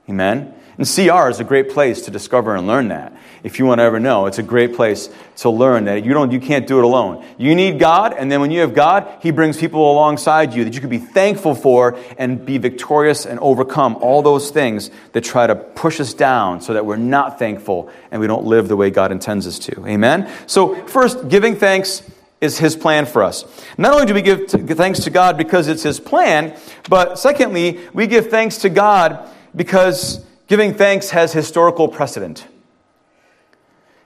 Amen? 0.08 0.54
And 0.78 0.86
CR 0.86 1.28
is 1.30 1.40
a 1.40 1.44
great 1.44 1.70
place 1.70 2.02
to 2.02 2.10
discover 2.10 2.54
and 2.54 2.66
learn 2.66 2.88
that. 2.88 3.16
If 3.42 3.58
you 3.58 3.64
want 3.64 3.78
to 3.78 3.84
ever 3.84 3.98
know, 3.98 4.26
it's 4.26 4.38
a 4.38 4.42
great 4.42 4.74
place 4.74 5.08
to 5.36 5.48
learn 5.48 5.84
that 5.84 6.04
you 6.04 6.12
don't 6.12 6.32
you 6.32 6.40
can't 6.40 6.66
do 6.66 6.78
it 6.78 6.84
alone. 6.84 7.24
You 7.38 7.54
need 7.54 7.78
God, 7.78 8.12
and 8.12 8.30
then 8.30 8.40
when 8.40 8.50
you 8.50 8.60
have 8.60 8.74
God, 8.74 9.08
He 9.22 9.30
brings 9.30 9.56
people 9.56 9.90
alongside 9.90 10.52
you 10.52 10.64
that 10.64 10.74
you 10.74 10.80
can 10.80 10.90
be 10.90 10.98
thankful 10.98 11.54
for 11.54 11.98
and 12.18 12.44
be 12.44 12.58
victorious 12.58 13.24
and 13.24 13.38
overcome 13.40 13.96
all 13.96 14.20
those 14.20 14.50
things 14.50 14.90
that 15.12 15.24
try 15.24 15.46
to 15.46 15.54
push 15.54 16.00
us 16.00 16.12
down 16.12 16.60
so 16.60 16.74
that 16.74 16.84
we're 16.84 16.96
not 16.96 17.38
thankful 17.38 17.90
and 18.10 18.20
we 18.20 18.26
don't 18.26 18.44
live 18.44 18.68
the 18.68 18.76
way 18.76 18.90
God 18.90 19.12
intends 19.12 19.46
us 19.46 19.58
to. 19.60 19.86
Amen? 19.86 20.30
So 20.46 20.74
first, 20.86 21.28
giving 21.28 21.56
thanks 21.56 22.02
is 22.40 22.58
his 22.58 22.76
plan 22.76 23.06
for 23.06 23.22
us. 23.22 23.44
Not 23.78 23.94
only 23.94 24.06
do 24.06 24.12
we 24.12 24.20
give 24.20 24.50
thanks 24.50 25.00
to 25.00 25.10
God 25.10 25.38
because 25.38 25.68
it's 25.68 25.82
his 25.82 25.98
plan, 26.00 26.54
but 26.88 27.18
secondly, 27.18 27.80
we 27.94 28.06
give 28.06 28.28
thanks 28.28 28.58
to 28.58 28.68
God 28.68 29.30
because 29.54 30.25
Giving 30.46 30.74
thanks 30.74 31.10
has 31.10 31.32
historical 31.32 31.88
precedent. 31.88 32.46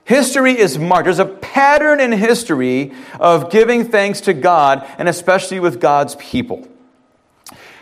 History 0.03 0.57
is 0.57 0.77
marked. 0.77 1.05
There's 1.05 1.19
a 1.19 1.25
pattern 1.25 1.99
in 1.99 2.11
history 2.11 2.93
of 3.19 3.51
giving 3.51 3.85
thanks 3.85 4.21
to 4.21 4.33
God, 4.33 4.85
and 4.97 5.07
especially 5.07 5.59
with 5.59 5.79
God's 5.79 6.15
people. 6.15 6.67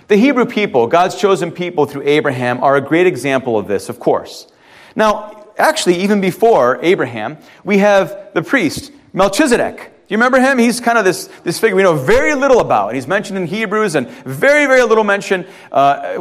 The 0.10 0.18
Hebrew 0.18 0.46
people, 0.46 0.88
God's 0.88 1.16
chosen 1.16 1.52
people 1.52 1.86
through 1.86 2.04
Abraham, 2.04 2.62
are 2.64 2.76
a 2.76 2.82
great 2.82 3.08
example 3.08 3.58
of 3.58 3.68
this, 3.68 3.90
of 3.90 4.00
course. 4.00 4.48
Now, 4.96 5.48
actually, 5.58 6.02
even 6.02 6.20
before 6.20 6.80
Abraham, 6.82 7.38
we 7.64 7.78
have 7.78 8.30
the 8.34 8.42
priest, 8.42 8.92
Melchizedek. 9.14 9.78
Do 9.78 10.14
you 10.14 10.18
remember 10.18 10.40
him? 10.40 10.58
He's 10.58 10.80
kind 10.80 10.98
of 10.98 11.06
this, 11.06 11.28
this 11.44 11.60
figure 11.60 11.76
we 11.76 11.84
know 11.84 11.96
very 11.96 12.34
little 12.34 12.60
about. 12.60 12.96
He's 12.96 13.08
mentioned 13.08 13.38
in 13.38 13.46
Hebrews 13.46 13.94
and 13.94 14.10
very, 14.10 14.66
very 14.66 14.84
little 14.84 15.04
mention. 15.04 15.46
Uh, 15.72 16.16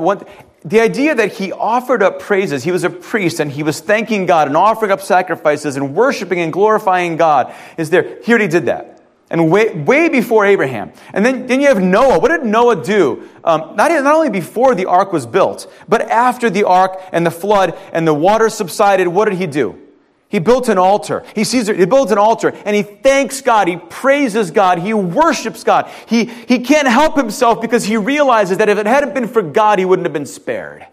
the 0.64 0.80
idea 0.80 1.14
that 1.14 1.32
he 1.34 1.52
offered 1.52 2.02
up 2.02 2.18
praises, 2.18 2.64
he 2.64 2.72
was 2.72 2.84
a 2.84 2.90
priest 2.90 3.38
and 3.38 3.50
he 3.50 3.62
was 3.62 3.80
thanking 3.80 4.26
God 4.26 4.48
and 4.48 4.56
offering 4.56 4.90
up 4.90 5.00
sacrifices 5.00 5.76
and 5.76 5.94
worshiping 5.94 6.40
and 6.40 6.52
glorifying 6.52 7.16
God 7.16 7.54
is 7.76 7.90
there. 7.90 8.02
Here 8.02 8.20
he 8.22 8.32
already 8.32 8.48
did 8.48 8.66
that. 8.66 9.00
And 9.30 9.50
way, 9.50 9.72
way 9.74 10.08
before 10.08 10.46
Abraham. 10.46 10.92
And 11.12 11.24
then, 11.24 11.46
then 11.46 11.60
you 11.60 11.68
have 11.68 11.82
Noah. 11.82 12.18
What 12.18 12.28
did 12.28 12.44
Noah 12.44 12.82
do? 12.82 13.28
Um, 13.44 13.76
not, 13.76 13.90
not 13.90 14.06
only 14.06 14.30
before 14.30 14.74
the 14.74 14.86
ark 14.86 15.12
was 15.12 15.26
built, 15.26 15.70
but 15.86 16.02
after 16.02 16.48
the 16.48 16.64
ark 16.64 16.98
and 17.12 17.26
the 17.26 17.30
flood 17.30 17.78
and 17.92 18.06
the 18.08 18.14
water 18.14 18.48
subsided, 18.48 19.06
what 19.06 19.28
did 19.28 19.38
he 19.38 19.46
do? 19.46 19.78
He 20.28 20.38
built 20.40 20.68
an 20.68 20.76
altar. 20.76 21.24
He 21.34 21.42
sees. 21.44 21.68
He 21.68 21.86
builds 21.86 22.12
an 22.12 22.18
altar 22.18 22.52
and 22.64 22.76
he 22.76 22.82
thanks 22.82 23.40
God. 23.40 23.66
He 23.66 23.76
praises 23.76 24.50
God. 24.50 24.78
He 24.78 24.92
worships 24.92 25.64
God. 25.64 25.90
He, 26.06 26.26
he 26.26 26.60
can't 26.60 26.86
help 26.86 27.16
himself 27.16 27.62
because 27.62 27.84
he 27.84 27.96
realizes 27.96 28.58
that 28.58 28.68
if 28.68 28.76
it 28.76 28.86
hadn't 28.86 29.14
been 29.14 29.26
for 29.26 29.40
God, 29.40 29.78
he 29.78 29.86
wouldn't 29.86 30.04
have 30.04 30.12
been 30.12 30.26
spared. 30.26 30.86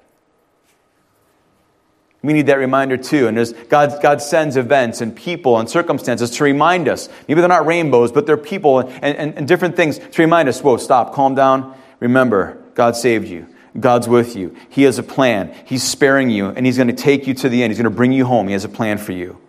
We 2.24 2.34
need 2.34 2.48
that 2.48 2.58
reminder 2.58 2.98
too. 2.98 3.27
And 3.27 3.38
as 3.38 3.54
God, 3.54 4.01
God 4.01 4.22
sends 4.22 4.58
events 4.58 5.01
and 5.01 5.15
people 5.15 5.60
and 5.60 5.70
circumstances 5.70 6.32
to 6.32 6.44
remind 6.44 6.88
us. 6.88 7.10
Maybe 7.27 7.42
they're 7.42 7.48
not 7.48 7.68
rainbows, 7.68 8.12
but 8.12 8.25
they're 8.25 8.38
people 8.38 8.80
and, 8.80 9.04
and, 9.04 9.36
and 9.36 9.48
different 9.48 9.75
things 9.75 10.00
to 10.00 10.22
remind 10.22 10.50
us 10.50 10.62
whoa, 10.63 10.77
stop, 10.77 11.13
calm 11.13 11.36
down. 11.36 11.77
Remember, 12.00 12.58
God 12.74 12.96
saved 12.96 13.27
you. 13.27 13.48
God's 13.79 14.08
with 14.08 14.36
you. 14.36 14.55
He 14.70 14.84
has 14.84 14.98
a 15.00 15.03
plan. 15.03 15.53
He's 15.65 15.84
sparing 15.84 16.29
you, 16.29 16.48
and 16.48 16.65
He's 16.65 16.77
going 16.77 16.88
to 16.88 16.94
take 16.94 17.27
you 17.27 17.34
to 17.36 17.50
the 17.50 17.63
end. 17.63 17.72
He's 17.72 17.77
going 17.77 17.91
to 17.91 17.96
bring 17.96 18.12
you 18.12 18.25
home. 18.25 18.48
He 18.48 18.53
has 18.53 18.65
a 18.65 18.70
plan 18.70 18.98
for 18.98 19.12
you. 19.12 19.39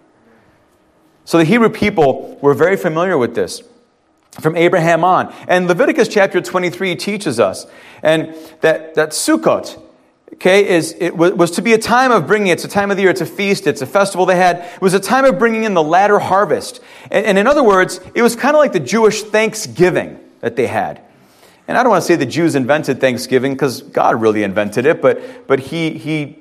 So 1.24 1.38
the 1.38 1.44
Hebrew 1.44 1.70
people 1.70 2.38
were 2.40 2.54
very 2.54 2.76
familiar 2.76 3.18
with 3.18 3.34
this 3.34 3.62
from 4.40 4.56
Abraham 4.56 5.04
on. 5.04 5.34
And 5.48 5.66
Leviticus 5.66 6.08
chapter 6.08 6.40
23 6.40 6.94
teaches 6.96 7.40
us 7.40 7.66
and 8.02 8.34
that, 8.60 8.94
that 8.94 9.10
Sukkot, 9.10 9.82
okay, 10.34 10.68
is, 10.68 10.94
it 10.98 11.16
was, 11.16 11.32
was 11.32 11.50
to 11.52 11.62
be 11.62 11.72
a 11.72 11.78
time 11.78 12.12
of 12.12 12.26
bringing, 12.26 12.48
it's 12.48 12.64
a 12.64 12.68
time 12.68 12.90
of 12.90 12.96
the 12.96 13.02
year, 13.02 13.10
it's 13.10 13.20
a 13.20 13.26
feast, 13.26 13.66
it's 13.66 13.82
a 13.82 13.86
festival 13.86 14.26
they 14.26 14.36
had. 14.36 14.58
It 14.58 14.80
was 14.80 14.94
a 14.94 15.00
time 15.00 15.24
of 15.24 15.38
bringing 15.38 15.64
in 15.64 15.74
the 15.74 15.82
latter 15.82 16.18
harvest. 16.18 16.80
And, 17.10 17.26
and 17.26 17.38
in 17.38 17.46
other 17.46 17.64
words, 17.64 18.00
it 18.14 18.22
was 18.22 18.36
kind 18.36 18.54
of 18.54 18.60
like 18.60 18.72
the 18.72 18.80
Jewish 18.80 19.22
Thanksgiving 19.22 20.20
that 20.40 20.56
they 20.56 20.66
had. 20.66 21.02
And 21.68 21.76
I 21.76 21.82
don't 21.82 21.90
want 21.90 22.02
to 22.02 22.06
say 22.06 22.16
the 22.16 22.26
Jews 22.26 22.54
invented 22.54 23.00
Thanksgiving 23.00 23.54
because 23.54 23.82
God 23.82 24.20
really 24.20 24.42
invented 24.42 24.86
it, 24.86 25.02
but, 25.02 25.46
but 25.46 25.58
he, 25.58 25.90
he, 25.98 26.38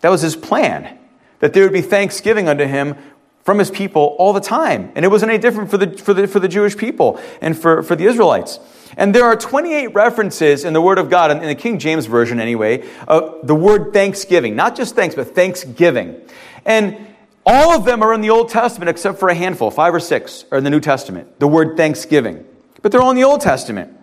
that 0.00 0.10
was 0.10 0.20
his 0.20 0.36
plan, 0.36 0.98
that 1.38 1.54
there 1.54 1.62
would 1.62 1.72
be 1.72 1.82
thanksgiving 1.82 2.48
unto 2.48 2.66
him 2.66 2.96
from 3.42 3.58
his 3.58 3.70
people 3.70 4.16
all 4.18 4.32
the 4.32 4.40
time. 4.40 4.92
And 4.94 5.04
it 5.04 5.08
wasn't 5.08 5.32
any 5.32 5.40
different 5.40 5.70
for 5.70 5.78
the, 5.78 5.96
for 5.96 6.12
the, 6.12 6.28
for 6.28 6.40
the 6.40 6.48
Jewish 6.48 6.76
people 6.76 7.20
and 7.40 7.58
for, 7.58 7.82
for 7.82 7.96
the 7.96 8.04
Israelites. 8.04 8.60
And 8.96 9.14
there 9.14 9.24
are 9.24 9.36
28 9.36 9.94
references 9.94 10.64
in 10.64 10.72
the 10.72 10.80
Word 10.80 10.98
of 10.98 11.08
God, 11.08 11.30
in 11.30 11.40
the 11.40 11.54
King 11.54 11.78
James 11.78 12.06
Version 12.06 12.38
anyway, 12.38 12.86
of 13.08 13.46
the 13.46 13.54
word 13.54 13.92
thanksgiving. 13.92 14.56
Not 14.56 14.76
just 14.76 14.94
thanks, 14.94 15.14
but 15.14 15.34
thanksgiving. 15.34 16.20
And 16.66 17.06
all 17.46 17.72
of 17.72 17.84
them 17.84 18.02
are 18.02 18.12
in 18.12 18.20
the 18.20 18.30
Old 18.30 18.50
Testament 18.50 18.90
except 18.90 19.18
for 19.18 19.28
a 19.28 19.34
handful, 19.34 19.70
five 19.70 19.94
or 19.94 20.00
six, 20.00 20.44
are 20.50 20.58
in 20.58 20.64
the 20.64 20.70
New 20.70 20.80
Testament, 20.80 21.40
the 21.40 21.48
word 21.48 21.76
thanksgiving. 21.76 22.44
But 22.82 22.92
they're 22.92 23.00
all 23.00 23.10
in 23.10 23.16
the 23.16 23.24
Old 23.24 23.40
Testament. 23.40 23.96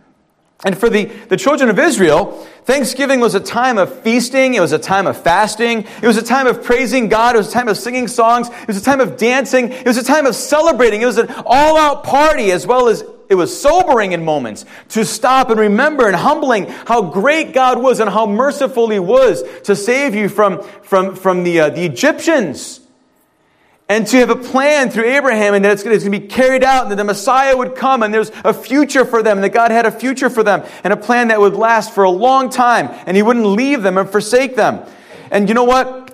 And 0.65 0.75
for 0.75 0.89
the, 0.89 1.05
the 1.05 1.37
children 1.37 1.69
of 1.69 1.77
Israel, 1.77 2.31
Thanksgiving 2.63 3.19
was 3.19 3.35
a 3.35 3.39
time 3.39 3.77
of 3.77 4.01
feasting. 4.01 4.55
It 4.55 4.59
was 4.59 4.71
a 4.71 4.79
time 4.79 5.05
of 5.05 5.21
fasting. 5.21 5.85
It 6.01 6.07
was 6.07 6.17
a 6.17 6.23
time 6.23 6.47
of 6.47 6.63
praising 6.63 7.09
God. 7.09 7.35
It 7.35 7.39
was 7.39 7.49
a 7.49 7.51
time 7.51 7.67
of 7.67 7.77
singing 7.77 8.07
songs. 8.07 8.49
It 8.49 8.67
was 8.67 8.77
a 8.77 8.83
time 8.83 8.99
of 8.99 9.17
dancing. 9.17 9.71
It 9.71 9.85
was 9.85 9.97
a 9.97 10.03
time 10.03 10.25
of 10.25 10.35
celebrating. 10.35 11.01
It 11.01 11.05
was 11.05 11.19
an 11.19 11.29
all 11.45 11.77
out 11.77 12.03
party 12.03 12.51
as 12.51 12.65
well 12.65 12.87
as 12.87 13.03
it 13.29 13.35
was 13.35 13.59
sobering 13.59 14.13
in 14.13 14.25
moments 14.25 14.65
to 14.89 15.05
stop 15.05 15.49
and 15.51 15.59
remember 15.59 16.07
and 16.07 16.15
humbling 16.15 16.65
how 16.65 17.03
great 17.03 17.53
God 17.53 17.81
was 17.81 17.99
and 17.99 18.09
how 18.09 18.25
merciful 18.25 18.89
He 18.89 18.99
was 18.99 19.43
to 19.63 19.75
save 19.75 20.15
you 20.15 20.27
from, 20.27 20.63
from, 20.81 21.15
from 21.15 21.43
the, 21.43 21.59
uh, 21.59 21.69
the 21.69 21.85
Egyptians 21.85 22.79
and 23.89 24.05
to 24.07 24.17
have 24.17 24.29
a 24.29 24.35
plan 24.35 24.89
through 24.89 25.05
Abraham 25.05 25.53
and 25.53 25.63
that 25.63 25.71
it's 25.71 25.83
going 25.83 25.97
to 25.97 26.09
be 26.09 26.19
carried 26.19 26.63
out 26.63 26.83
and 26.83 26.91
that 26.91 26.97
the 26.97 27.03
Messiah 27.03 27.55
would 27.55 27.75
come 27.75 28.03
and 28.03 28.13
there's 28.13 28.31
a 28.43 28.53
future 28.53 29.05
for 29.05 29.23
them 29.23 29.37
and 29.37 29.43
that 29.43 29.53
God 29.53 29.71
had 29.71 29.85
a 29.85 29.91
future 29.91 30.29
for 30.29 30.43
them 30.43 30.63
and 30.83 30.91
a 30.91 30.97
plan 30.97 31.29
that 31.29 31.39
would 31.39 31.53
last 31.53 31.93
for 31.93 32.03
a 32.03 32.09
long 32.09 32.49
time 32.49 32.89
and 33.05 33.15
he 33.15 33.23
wouldn't 33.23 33.45
leave 33.45 33.83
them 33.83 33.97
and 33.97 34.09
forsake 34.09 34.55
them. 34.55 34.83
And 35.31 35.47
you 35.47 35.55
know 35.55 35.63
what? 35.63 36.07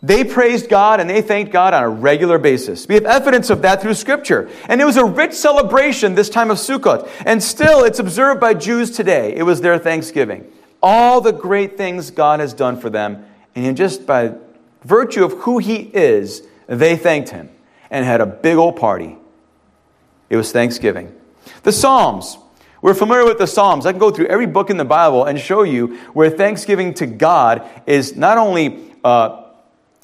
They 0.00 0.22
praised 0.22 0.68
God 0.68 1.00
and 1.00 1.10
they 1.10 1.22
thanked 1.22 1.50
God 1.50 1.74
on 1.74 1.82
a 1.82 1.88
regular 1.88 2.38
basis. 2.38 2.86
We 2.86 2.94
have 2.94 3.04
evidence 3.04 3.50
of 3.50 3.62
that 3.62 3.82
through 3.82 3.94
Scripture. 3.94 4.48
And 4.68 4.80
it 4.80 4.84
was 4.84 4.96
a 4.96 5.04
rich 5.04 5.32
celebration 5.32 6.14
this 6.14 6.30
time 6.30 6.52
of 6.52 6.58
Sukkot. 6.58 7.10
And 7.26 7.42
still, 7.42 7.82
it's 7.82 7.98
observed 7.98 8.40
by 8.40 8.54
Jews 8.54 8.92
today. 8.92 9.34
It 9.34 9.42
was 9.42 9.60
their 9.60 9.76
Thanksgiving. 9.76 10.52
All 10.80 11.20
the 11.20 11.32
great 11.32 11.76
things 11.76 12.12
God 12.12 12.38
has 12.38 12.54
done 12.54 12.78
for 12.80 12.90
them. 12.90 13.26
And 13.56 13.76
just 13.76 14.06
by 14.06 14.34
virtue 14.84 15.24
of 15.24 15.32
who 15.32 15.58
He 15.58 15.78
is, 15.78 16.42
they 16.68 16.96
thanked 16.96 17.30
him 17.30 17.50
and 17.90 18.04
had 18.04 18.20
a 18.20 18.26
big 18.26 18.56
old 18.56 18.76
party. 18.76 19.16
It 20.30 20.36
was 20.36 20.52
Thanksgiving. 20.52 21.12
The 21.62 21.72
Psalms. 21.72 22.38
We're 22.80 22.94
familiar 22.94 23.24
with 23.24 23.38
the 23.38 23.46
Psalms. 23.46 23.86
I 23.86 23.92
can 23.92 23.98
go 23.98 24.10
through 24.10 24.26
every 24.26 24.46
book 24.46 24.70
in 24.70 24.76
the 24.76 24.84
Bible 24.84 25.24
and 25.24 25.40
show 25.40 25.62
you 25.62 25.96
where 26.12 26.30
thanksgiving 26.30 26.94
to 26.94 27.06
God 27.06 27.68
is 27.86 28.16
not 28.16 28.38
only 28.38 28.94
uh, 29.02 29.44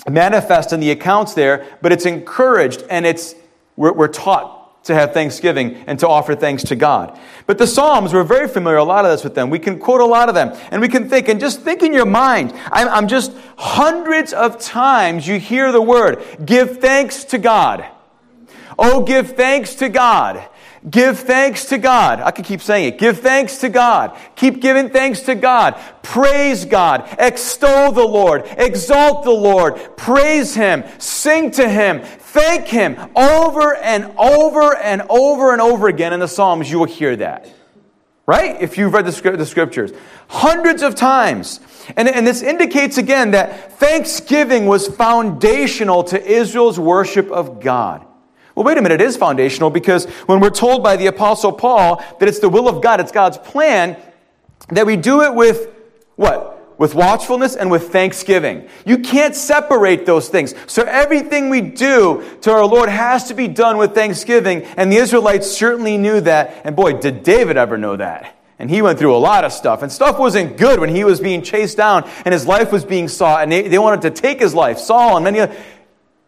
manifest 0.08 0.72
in 0.72 0.80
the 0.80 0.90
accounts 0.90 1.34
there, 1.34 1.66
but 1.82 1.92
it's 1.92 2.06
encouraged 2.06 2.82
and 2.90 3.06
it's 3.06 3.34
we're, 3.76 3.92
we're 3.92 4.08
taught 4.08 4.63
to 4.84 4.94
have 4.94 5.12
thanksgiving 5.12 5.74
and 5.86 5.98
to 5.98 6.08
offer 6.08 6.34
thanks 6.34 6.62
to 6.64 6.76
God. 6.76 7.18
But 7.46 7.58
the 7.58 7.66
Psalms, 7.66 8.12
we're 8.12 8.22
very 8.22 8.48
familiar, 8.48 8.78
a 8.78 8.84
lot 8.84 9.04
of 9.04 9.10
this 9.10 9.24
with 9.24 9.34
them. 9.34 9.50
We 9.50 9.58
can 9.58 9.78
quote 9.78 10.00
a 10.00 10.06
lot 10.06 10.28
of 10.28 10.34
them 10.34 10.56
and 10.70 10.80
we 10.80 10.88
can 10.88 11.08
think, 11.08 11.28
and 11.28 11.40
just 11.40 11.62
think 11.62 11.82
in 11.82 11.92
your 11.92 12.06
mind. 12.06 12.52
I'm, 12.70 12.88
I'm 12.88 13.08
just 13.08 13.32
hundreds 13.56 14.32
of 14.32 14.60
times 14.60 15.26
you 15.26 15.38
hear 15.38 15.72
the 15.72 15.82
word, 15.82 16.22
give 16.44 16.78
thanks 16.78 17.24
to 17.24 17.38
God. 17.38 17.84
Oh, 18.78 19.02
give 19.02 19.32
thanks 19.32 19.76
to 19.76 19.88
God. 19.88 20.48
Give 20.88 21.18
thanks 21.18 21.66
to 21.66 21.78
God. 21.78 22.20
I 22.20 22.30
could 22.30 22.44
keep 22.44 22.60
saying 22.60 22.88
it. 22.88 22.98
Give 22.98 23.18
thanks 23.18 23.58
to 23.58 23.70
God. 23.70 24.18
Keep 24.36 24.60
giving 24.60 24.90
thanks 24.90 25.20
to 25.22 25.34
God. 25.34 25.80
Praise 26.02 26.66
God. 26.66 27.08
Extol 27.18 27.92
the 27.92 28.04
Lord. 28.04 28.44
Exalt 28.58 29.24
the 29.24 29.30
Lord. 29.30 29.96
Praise 29.96 30.54
Him. 30.54 30.84
Sing 30.98 31.50
to 31.52 31.66
Him. 31.66 32.02
Thank 32.02 32.66
Him. 32.66 32.98
Over 33.16 33.74
and 33.76 34.12
over 34.18 34.76
and 34.76 35.02
over 35.08 35.52
and 35.52 35.62
over 35.62 35.88
again 35.88 36.12
in 36.12 36.20
the 36.20 36.28
Psalms, 36.28 36.70
you 36.70 36.78
will 36.80 36.84
hear 36.84 37.16
that. 37.16 37.50
Right? 38.26 38.60
If 38.60 38.76
you've 38.76 38.92
read 38.92 39.06
the, 39.06 39.46
scriptures. 39.46 39.92
Hundreds 40.28 40.82
of 40.82 40.94
times. 40.94 41.60
And, 41.96 42.08
and 42.08 42.26
this 42.26 42.42
indicates 42.42 42.98
again 42.98 43.30
that 43.30 43.78
thanksgiving 43.78 44.66
was 44.66 44.88
foundational 44.88 46.04
to 46.04 46.22
Israel's 46.22 46.78
worship 46.78 47.30
of 47.30 47.60
God. 47.60 48.06
Well, 48.54 48.64
wait 48.64 48.78
a 48.78 48.82
minute, 48.82 49.00
it 49.00 49.04
is 49.04 49.16
foundational 49.16 49.70
because 49.70 50.06
when 50.26 50.40
we're 50.40 50.50
told 50.50 50.82
by 50.82 50.96
the 50.96 51.06
Apostle 51.06 51.52
Paul 51.52 52.04
that 52.20 52.28
it's 52.28 52.38
the 52.38 52.48
will 52.48 52.68
of 52.68 52.82
God, 52.82 53.00
it's 53.00 53.12
God's 53.12 53.38
plan, 53.38 53.96
that 54.68 54.86
we 54.86 54.96
do 54.96 55.22
it 55.22 55.34
with 55.34 55.68
what? 56.16 56.78
With 56.78 56.94
watchfulness 56.94 57.56
and 57.56 57.70
with 57.70 57.90
thanksgiving. 57.90 58.68
You 58.84 58.98
can't 58.98 59.34
separate 59.34 60.06
those 60.06 60.28
things. 60.28 60.54
So 60.66 60.82
everything 60.82 61.48
we 61.48 61.60
do 61.60 62.24
to 62.42 62.50
our 62.52 62.64
Lord 62.64 62.88
has 62.88 63.28
to 63.28 63.34
be 63.34 63.48
done 63.48 63.76
with 63.76 63.94
thanksgiving, 63.94 64.62
and 64.62 64.90
the 64.90 64.96
Israelites 64.96 65.50
certainly 65.50 65.96
knew 65.96 66.20
that. 66.20 66.62
And 66.64 66.76
boy, 66.76 66.94
did 66.94 67.22
David 67.22 67.56
ever 67.56 67.78
know 67.78 67.96
that. 67.96 68.36
And 68.58 68.70
he 68.70 68.82
went 68.82 68.98
through 68.98 69.14
a 69.14 69.18
lot 69.18 69.44
of 69.44 69.52
stuff. 69.52 69.82
And 69.82 69.90
stuff 69.90 70.18
wasn't 70.18 70.56
good 70.56 70.78
when 70.78 70.88
he 70.88 71.04
was 71.04 71.20
being 71.20 71.42
chased 71.42 71.76
down 71.76 72.08
and 72.24 72.32
his 72.32 72.46
life 72.46 72.70
was 72.70 72.84
being 72.84 73.08
sought, 73.08 73.42
and 73.42 73.50
they, 73.50 73.68
they 73.68 73.78
wanted 73.78 74.02
to 74.02 74.10
take 74.10 74.40
his 74.40 74.54
life. 74.54 74.78
Saul 74.78 75.16
and 75.16 75.24
many 75.24 75.40
other 75.40 75.56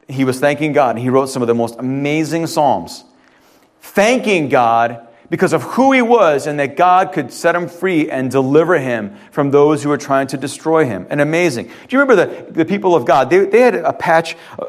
he 0.09 0.25
was 0.25 0.39
thanking 0.39 0.73
God, 0.73 0.99
he 0.99 1.11
wrote 1.11 1.27
some 1.27 1.43
of 1.43 1.49
the 1.49 1.55
most 1.55 1.77
amazing 1.79 2.47
Psalms. 2.47 3.05
Thanking 3.81 4.49
God 4.49 5.07
because 5.31 5.53
of 5.53 5.63
who 5.63 5.93
he 5.93 6.03
was 6.03 6.47
and 6.47 6.61
that 6.61 6.77
God 6.77 7.13
could 7.13 7.33
set 7.33 7.55
him 7.55 7.69
free 7.69 8.11
and 8.11 8.31
deliver 8.31 8.79
him 8.79 9.17
from 9.31 9.51
those 9.51 9.83
who 9.83 9.89
were 9.89 9.99
trying 9.99 10.29
to 10.29 10.37
destroy 10.37 10.85
him. 10.85 11.07
And 11.11 11.21
amazing. 11.21 11.67
Do 11.67 11.73
you 11.91 12.01
remember 12.01 12.27
the, 12.27 12.53
the 12.53 12.65
people 12.65 12.95
of 12.95 13.05
God? 13.05 13.31
They, 13.31 13.45
they 13.47 13.61
had 13.61 13.75
a 13.75 13.93
patch, 13.93 14.37
uh, 14.59 14.67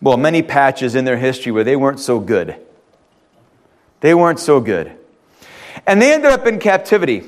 well, 0.00 0.16
many 0.16 0.42
patches 0.42 0.94
in 0.94 1.04
their 1.04 1.18
history 1.18 1.52
where 1.52 1.64
they 1.64 1.76
weren't 1.76 2.00
so 2.00 2.20
good. 2.20 2.56
They 4.00 4.14
weren't 4.14 4.40
so 4.40 4.60
good. 4.60 4.96
And 5.86 6.00
they 6.00 6.12
ended 6.12 6.30
up 6.30 6.46
in 6.46 6.58
captivity. 6.58 7.24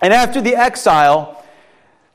And 0.00 0.12
after 0.12 0.40
the 0.40 0.56
exile, 0.56 1.41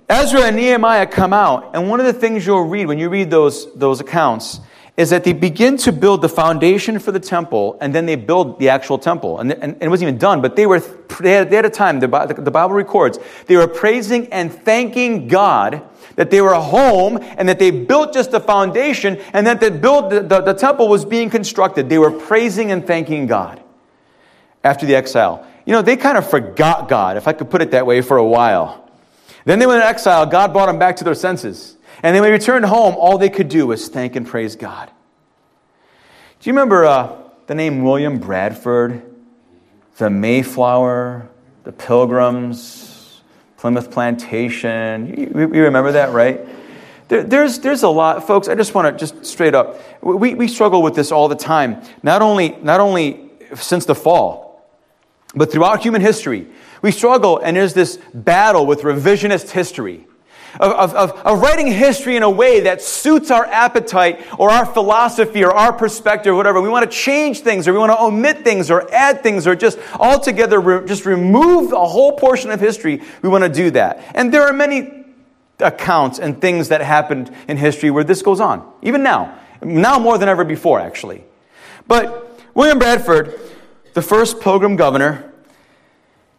Ezra 0.09 0.43
and 0.43 0.55
Nehemiah 0.55 1.05
come 1.05 1.33
out, 1.33 1.71
and 1.73 1.89
one 1.89 1.99
of 1.99 2.05
the 2.05 2.13
things 2.13 2.45
you'll 2.45 2.61
read 2.61 2.87
when 2.87 2.97
you 2.97 3.09
read 3.09 3.29
those, 3.29 3.73
those 3.73 3.99
accounts 3.99 4.61
is 4.95 5.11
that 5.11 5.23
they 5.23 5.33
begin 5.33 5.77
to 5.77 5.91
build 5.91 6.21
the 6.21 6.29
foundation 6.29 6.97
for 6.97 7.11
the 7.11 7.19
temple, 7.19 7.77
and 7.81 7.93
then 7.93 8.05
they 8.05 8.15
build 8.15 8.57
the 8.57 8.69
actual 8.69 8.97
temple. 8.97 9.39
And, 9.39 9.51
and, 9.51 9.73
and 9.73 9.83
it 9.83 9.89
wasn't 9.89 10.09
even 10.09 10.17
done, 10.17 10.41
but 10.41 10.55
they 10.55 10.65
were 10.65 10.79
they 11.19 11.31
had, 11.31 11.49
they 11.49 11.55
had 11.55 11.65
a 11.65 11.69
time, 11.69 11.99
the, 11.99 12.07
the 12.07 12.51
Bible 12.51 12.75
records, 12.75 13.19
they 13.45 13.57
were 13.57 13.67
praising 13.67 14.31
and 14.31 14.51
thanking 14.51 15.27
God 15.27 15.83
that 16.15 16.31
they 16.31 16.41
were 16.41 16.53
home 16.55 17.19
and 17.21 17.47
that 17.47 17.59
they 17.59 17.71
built 17.71 18.13
just 18.13 18.31
the 18.31 18.39
foundation 18.39 19.17
and 19.33 19.45
that 19.45 19.59
the, 19.59 19.71
build, 19.71 20.09
the, 20.09 20.21
the, 20.21 20.41
the 20.41 20.53
temple 20.53 20.87
was 20.87 21.05
being 21.05 21.29
constructed. 21.29 21.89
They 21.89 21.99
were 21.99 22.11
praising 22.11 22.71
and 22.71 22.85
thanking 22.85 23.27
God 23.27 23.61
after 24.63 24.85
the 24.85 24.95
exile. 24.95 25.45
You 25.65 25.73
know, 25.73 25.81
they 25.81 25.97
kind 25.97 26.17
of 26.17 26.29
forgot 26.29 26.87
God, 26.87 27.17
if 27.17 27.27
I 27.27 27.33
could 27.33 27.49
put 27.49 27.61
it 27.61 27.71
that 27.71 27.85
way, 27.85 28.01
for 28.01 28.17
a 28.17 28.25
while. 28.25 28.86
Then 29.47 29.59
they 29.59 29.65
went 29.65 29.81
in 29.81 29.87
exile. 29.87 30.25
God 30.25 30.51
brought 30.51 30.65
them 30.65 30.77
back 30.77 30.97
to 30.97 31.05
their 31.05 31.15
senses. 31.15 31.77
And 32.03 32.13
then 32.13 32.21
when 32.21 32.31
they 32.31 32.33
returned 32.33 32.65
home, 32.65 32.95
all 32.97 33.17
they 33.17 33.29
could 33.29 33.47
do 33.47 33.67
was 33.67 33.87
thank 33.87 34.17
and 34.17 34.27
praise 34.27 34.57
God. 34.57 34.91
Do 36.41 36.49
you 36.49 36.51
remember 36.51 36.83
uh, 36.83 37.15
the 37.45 37.55
name 37.55 37.81
William 37.81 38.19
Bradford? 38.19 39.03
The 39.99 40.09
Mayflower, 40.09 41.29
the 41.63 41.71
Pilgrims, 41.71 43.21
Plymouth 43.55 43.89
Plantation. 43.89 45.17
You, 45.17 45.39
you 45.39 45.63
remember 45.63 45.93
that, 45.93 46.11
right? 46.11 46.41
There, 47.07 47.23
there's, 47.23 47.59
there's 47.59 47.83
a 47.83 47.89
lot, 47.89 48.27
folks. 48.27 48.49
I 48.49 48.55
just 48.55 48.75
want 48.75 48.99
to 48.99 48.99
just 48.99 49.25
straight 49.25 49.55
up. 49.55 49.79
We, 50.01 50.33
we 50.33 50.49
struggle 50.49 50.81
with 50.81 50.93
this 50.93 51.09
all 51.09 51.29
the 51.29 51.35
time. 51.35 51.81
Not 52.03 52.21
only, 52.21 52.49
not 52.61 52.81
only 52.81 53.29
since 53.55 53.85
the 53.85 53.95
fall, 53.95 54.69
but 55.33 55.53
throughout 55.53 55.81
human 55.81 56.01
history. 56.01 56.47
We 56.81 56.91
struggle, 56.91 57.39
and 57.39 57.57
there's 57.57 57.73
this 57.73 57.97
battle 58.13 58.65
with 58.65 58.81
revisionist 58.81 59.51
history. 59.51 60.07
Of, 60.59 60.95
of, 60.95 61.11
of, 61.11 61.41
writing 61.41 61.67
history 61.67 62.15
in 62.15 62.23
a 62.23 62.29
way 62.29 62.61
that 62.61 62.81
suits 62.81 63.29
our 63.29 63.45
appetite 63.45 64.25
or 64.39 64.49
our 64.49 64.65
philosophy 64.65 65.43
or 65.43 65.51
our 65.51 65.71
perspective 65.71 66.33
or 66.33 66.35
whatever. 66.35 66.59
We 66.61 66.69
want 66.69 66.89
to 66.89 66.97
change 66.97 67.41
things 67.41 67.67
or 67.67 67.73
we 67.73 67.79
want 67.79 67.91
to 67.91 68.01
omit 68.01 68.43
things 68.43 68.71
or 68.71 68.91
add 68.91 69.21
things 69.21 69.45
or 69.45 69.55
just 69.55 69.77
altogether 69.99 70.59
re- 70.59 70.87
just 70.87 71.05
remove 71.05 71.73
a 71.73 71.85
whole 71.85 72.13
portion 72.13 72.49
of 72.49 72.59
history. 72.59 73.03
We 73.21 73.29
want 73.29 73.43
to 73.43 73.51
do 73.51 73.69
that. 73.71 74.03
And 74.15 74.33
there 74.33 74.43
are 74.43 74.53
many 74.53 75.05
accounts 75.59 76.17
and 76.17 76.39
things 76.41 76.69
that 76.69 76.81
happened 76.81 77.31
in 77.47 77.57
history 77.57 77.91
where 77.91 78.03
this 78.03 78.23
goes 78.23 78.39
on, 78.39 78.67
even 78.81 79.03
now. 79.03 79.37
Now 79.61 79.99
more 79.99 80.17
than 80.17 80.29
ever 80.29 80.43
before, 80.43 80.79
actually. 80.79 81.23
But 81.87 82.41
William 82.53 82.79
Bradford, 82.79 83.39
the 83.93 84.01
first 84.01 84.41
pilgrim 84.41 84.75
governor, 84.75 85.31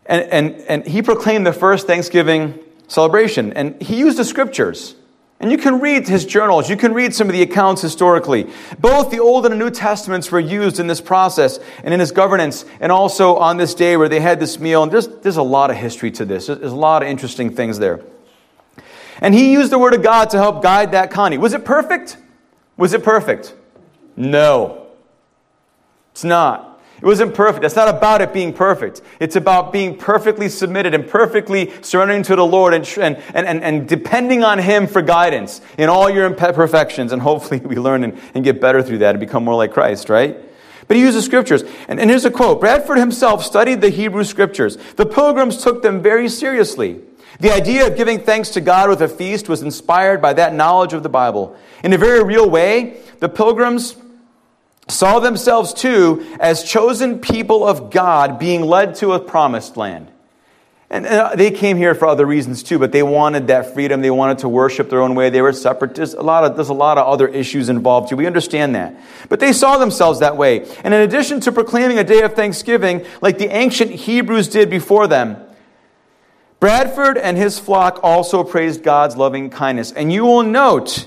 and, 0.09 0.23
and, 0.23 0.55
and 0.63 0.87
he 0.87 1.03
proclaimed 1.03 1.47
the 1.47 1.53
first 1.53 1.87
Thanksgiving 1.87 2.59
celebration. 2.89 3.53
And 3.53 3.81
he 3.81 3.99
used 3.99 4.19
the 4.19 4.25
scriptures. 4.25 4.95
And 5.41 5.53
you 5.53 5.59
can 5.59 5.79
read 5.79 6.09
his 6.09 6.27
journals, 6.27 6.69
you 6.69 6.77
can 6.77 6.93
read 6.93 7.15
some 7.15 7.29
of 7.29 7.33
the 7.33 7.43
accounts 7.43 7.81
historically. 7.81 8.51
Both 8.81 9.13
the 9.13 9.21
Old 9.21 9.47
and 9.47 9.53
the 9.53 9.59
New 9.59 9.71
Testaments 9.71 10.33
were 10.33 10.41
used 10.41 10.81
in 10.81 10.89
this 10.89 11.01
process 11.01 11.61
and 11.85 11.95
in 11.95 12.01
his 12.01 12.11
governance, 12.11 12.65
and 12.81 12.91
also 12.91 13.37
on 13.37 13.57
this 13.57 13.73
day 13.75 13.97
where 13.97 14.09
they 14.09 14.19
had 14.19 14.41
this 14.41 14.59
meal. 14.59 14.83
And 14.83 14.91
there's, 14.91 15.07
there's 15.07 15.37
a 15.37 15.43
lot 15.43 15.71
of 15.71 15.77
history 15.77 16.11
to 16.13 16.25
this, 16.25 16.49
there's 16.49 16.73
a 16.73 16.75
lot 16.75 17.03
of 17.03 17.09
interesting 17.09 17.55
things 17.55 17.79
there. 17.79 18.01
And 19.21 19.33
he 19.33 19.53
used 19.53 19.71
the 19.71 19.79
Word 19.79 19.95
of 19.95 20.03
God 20.03 20.31
to 20.31 20.39
help 20.39 20.61
guide 20.61 20.91
that 20.91 21.13
colony. 21.13 21.39
Was 21.39 21.55
it 21.55 21.65
perfect? 21.65 22.17
Was 22.77 22.93
it 22.93 23.05
perfect? 23.05 23.55
No. 24.17 24.89
It's 26.13 26.25
not. 26.25 26.68
It 27.01 27.05
wasn't 27.05 27.33
perfect. 27.35 27.65
It's 27.65 27.77
not 27.77 27.89
about 27.89 28.21
it 28.23 28.33
being 28.33 28.53
perfect. 28.53 29.03
It's 29.21 29.37
about 29.37 29.73
being 29.73 29.97
perfectly 29.97 30.49
submitted 30.49 30.95
and 30.95 31.09
perfectly 31.09 31.73
surrendering 31.81 32.25
to 32.25 32.35
the 32.35 32.45
Lord 32.45 32.75
and, 32.75 32.87
and, 32.99 33.17
and, 33.35 33.63
and 33.63 33.89
depending 33.89 34.43
on 34.43 34.59
Him 34.59 34.89
for 34.89 35.01
guidance 35.01 35.61
in 35.79 35.89
all 35.89 36.11
your 36.11 36.27
imperfections. 36.27 37.13
And 37.13 37.23
hopefully 37.23 37.61
we 37.65 37.77
learn 37.77 38.03
and, 38.03 38.19
and 38.35 38.43
get 38.43 38.61
better 38.61 38.83
through 38.83 38.99
that 38.99 39.11
and 39.11 39.21
become 39.21 39.45
more 39.45 39.55
like 39.55 39.73
Christ, 39.73 40.09
right? 40.09 40.37
But 40.89 40.97
he 40.97 41.03
uses 41.03 41.25
scriptures. 41.25 41.63
And, 41.87 42.01
and 42.01 42.11
here's 42.11 42.25
a 42.25 42.31
quote 42.31 42.61
Bradford 42.61 42.99
himself 42.99 43.45
studied 43.45 43.81
the 43.81 43.91
Hebrew 43.91 44.25
scriptures. 44.25 44.77
The 44.97 45.07
pilgrims 45.07 45.63
took 45.63 45.83
them 45.83 46.03
very 46.03 46.29
seriously. 46.29 47.03
The 47.41 47.53
idea 47.53 47.87
of 47.87 47.97
giving 47.97 48.21
thanks 48.21 48.49
to 48.51 48.61
God 48.61 48.89
with 48.89 49.03
a 49.03 49.09
feast 49.09 49.49
was 49.49 49.63
inspired 49.63 50.21
by 50.21 50.33
that 50.33 50.55
knowledge 50.55 50.95
of 50.95 51.05
the 51.05 51.09
Bible. 51.09 51.57
In 51.85 51.93
a 51.93 51.99
very 51.99 52.25
real 52.25 52.51
way, 52.51 53.01
the 53.21 53.29
pilgrims 53.29 53.97
saw 54.89 55.21
themselves 55.21 55.75
too 55.75 56.27
as 56.41 56.65
chosen 56.65 57.19
people 57.19 57.67
of 57.67 57.91
God 57.91 58.39
being 58.39 58.63
led 58.63 58.95
to 58.97 59.13
a 59.13 59.21
promised 59.21 59.77
land. 59.77 60.11
And 60.91 61.07
uh, 61.07 61.35
they 61.37 61.51
came 61.51 61.77
here 61.77 61.95
for 61.95 62.07
other 62.09 62.25
reasons 62.25 62.63
too, 62.63 62.79
but 62.79 62.93
they 62.93 63.03
wanted 63.03 63.49
that 63.49 63.75
freedom. 63.75 64.01
They 64.01 64.11
wanted 64.11 64.39
to 64.39 64.49
worship 64.49 64.89
their 64.89 65.03
own 65.03 65.15
way. 65.15 65.29
They 65.29 65.43
were 65.43 65.53
separate. 65.53 65.95
There's 65.95 66.15
a 66.15 66.23
lot 66.23 66.45
of, 66.45 66.57
there's 66.57 66.71
a 66.71 66.75
lot 66.75 66.97
of 66.97 67.07
other 67.07 67.29
issues 67.29 67.69
involved 67.69 68.09
too. 68.09 68.17
We 68.17 68.27
understand 68.27 68.75
that. 68.75 68.99
But 69.29 69.39
they 69.39 69.53
saw 69.53 69.77
themselves 69.77 70.21
that 70.21 70.39
way. 70.39 70.67
And 70.83 70.95
in 70.95 71.03
addition 71.03 71.41
to 71.41 71.53
proclaiming 71.53 71.99
a 71.99 72.05
day 72.05 72.23
of 72.23 72.33
thanksgiving, 72.33 73.05
like 73.21 73.37
the 73.37 73.55
ancient 73.55 73.91
Hebrews 73.91 74.49
did 74.49 74.71
before 74.71 75.07
them, 75.07 75.37
Bradford 76.59 77.19
and 77.19 77.37
his 77.37 77.59
flock 77.59 78.01
also 78.03 78.43
praised 78.43 78.83
God's 78.83 79.15
loving 79.15 79.51
kindness. 79.51 79.93
And 79.93 80.11
you 80.11 80.25
will 80.25 80.43
note 80.43 81.07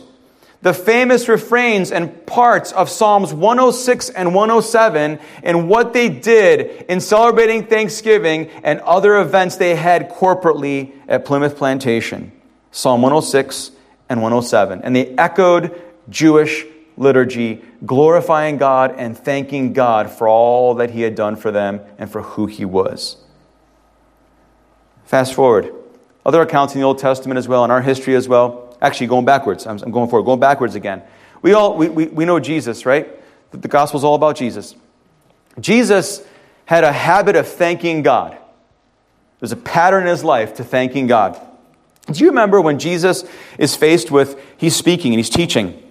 the 0.62 0.74
famous 0.74 1.28
refrains 1.28 1.91
and 1.91 2.26
parts 2.28 2.71
of 2.71 2.89
Psalms 2.89 3.34
106 3.34 4.10
and 4.12 4.36
107 4.36 5.19
and 5.41 5.67
what 5.67 5.93
they 5.93 6.08
did 6.08 6.86
in 6.88 7.02
celebrating 7.02 7.65
Thanksgiving 7.65 8.50
and 8.63 8.80
other 8.82 9.19
events 9.19 9.56
they 9.56 9.76
had 9.76 10.10
corporately 10.12 10.93
at 11.08 11.26
Plymouth 11.26 11.58
Plantation. 11.58 12.32
Psalm 12.71 13.02
106 13.02 13.71
and 14.08 14.21
107. 14.21 14.82
And 14.84 14.95
they 14.95 15.08
echoed 15.15 15.82
Jewish 16.10 16.65
liturgy, 16.95 17.63
glorifying 17.84 18.58
God 18.58 18.93
and 18.97 19.17
thanking 19.17 19.74
God 19.74 20.12
for 20.12 20.28
all 20.28 20.76
that 20.76 20.91
He 20.91 21.02
had 21.02 21.15
done 21.15 21.36
for 21.36 21.50
them 21.50 21.82
and 21.97 22.12
for 22.12 22.21
who 22.21 22.45
He 22.45 22.65
was. 22.65 23.17
Fast 25.06 25.34
forward. 25.34 25.74
Other 26.24 26.41
accounts 26.41 26.76
in 26.76 26.82
the 26.82 26.86
Old 26.86 27.00
Testament 27.00 27.39
as 27.39 27.47
well, 27.47 27.65
in 27.65 27.71
our 27.71 27.82
history 27.82 28.15
as 28.15 28.28
well. 28.28 28.70
Actually, 28.82 29.08
going 29.08 29.26
backwards. 29.26 29.67
I'm, 29.67 29.78
I'm 29.84 29.91
going 29.91 30.10
forward. 30.10 30.26
Going 30.26 30.39
backwards 30.39 30.76
again. 30.76 31.04
We 31.41 31.54
all 31.54 31.78
we, 31.78 31.89
we, 31.89 32.08
we 32.08 32.26
know 32.26 32.39
Jesus, 32.39 32.86
right? 32.86 33.08
The, 33.52 33.58
the 33.58 33.67
gospel's 33.67 34.04
all 34.04 34.15
about 34.15 34.36
Jesus. 34.36 34.76
Jesus 35.60 36.26
had 36.65 36.84
a 36.84 36.91
habit 36.91 37.36
of 37.36 37.48
thanking 37.48 38.02
God. 38.02 38.38
There's 39.39 39.52
a 39.52 39.58
pattern 39.58 40.04
in 40.04 40.10
his 40.10 40.24
life 40.24 40.56
to 40.56 40.63
thanking 40.63 41.08
God. 41.08 41.39
Do 42.12 42.20
you 42.20 42.30
remember 42.30 42.62
when 42.62 42.80
Jesus 42.80 43.24
is 43.58 43.76
faced 43.76 44.12
with, 44.12 44.39
he's 44.58 44.76
speaking 44.76 45.13
and 45.13 45.20
he's 45.20 45.30
teaching, 45.30 45.82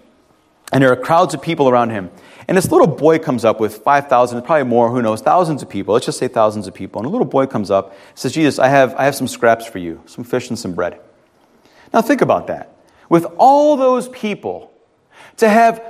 and 0.72 0.82
there 0.82 0.92
are 0.92 0.96
crowds 0.96 1.34
of 1.34 1.42
people 1.42 1.68
around 1.68 1.90
him, 1.90 2.10
And 2.48 2.56
this 2.56 2.70
little 2.70 2.86
boy 2.86 3.18
comes 3.18 3.44
up 3.44 3.60
with 3.60 3.78
5,000, 3.78 4.42
probably 4.42 4.64
more, 4.64 4.90
who 4.90 5.02
knows, 5.02 5.20
thousands 5.20 5.62
of 5.62 5.68
people. 5.68 5.94
Let's 5.94 6.06
just 6.06 6.18
say 6.18 6.28
thousands 6.28 6.66
of 6.66 6.74
people. 6.74 7.00
And 7.00 7.06
a 7.06 7.10
little 7.10 7.26
boy 7.26 7.46
comes 7.46 7.70
up 7.70 7.94
says, 8.14 8.32
Jesus, 8.32 8.58
I 8.58 8.68
have, 8.68 8.94
I 8.94 9.04
have 9.04 9.14
some 9.14 9.28
scraps 9.28 9.66
for 9.66 9.78
you, 9.78 10.02
some 10.06 10.24
fish 10.24 10.48
and 10.48 10.58
some 10.58 10.74
bread. 10.74 11.00
Now 11.92 12.02
think 12.02 12.22
about 12.22 12.46
that. 12.48 12.74
With 13.10 13.26
all 13.36 13.76
those 13.76 14.08
people, 14.08 14.72
to 15.36 15.48
have 15.48 15.82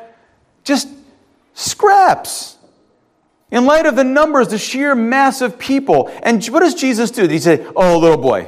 just 0.65 0.89
scraps 1.55 2.57
in 3.51 3.67
light 3.67 3.87
of 3.87 3.97
the 3.97 4.05
numbers, 4.05 4.49
the 4.49 4.59
sheer 4.59 4.95
mass 4.95 5.41
of 5.41 5.59
people. 5.59 6.11
And 6.23 6.45
what 6.47 6.61
does 6.61 6.75
Jesus 6.75 7.11
do? 7.11 7.29
He 7.29 7.39
say, 7.39 7.67
Oh, 7.77 7.99
little 7.99 8.17
boy, 8.17 8.47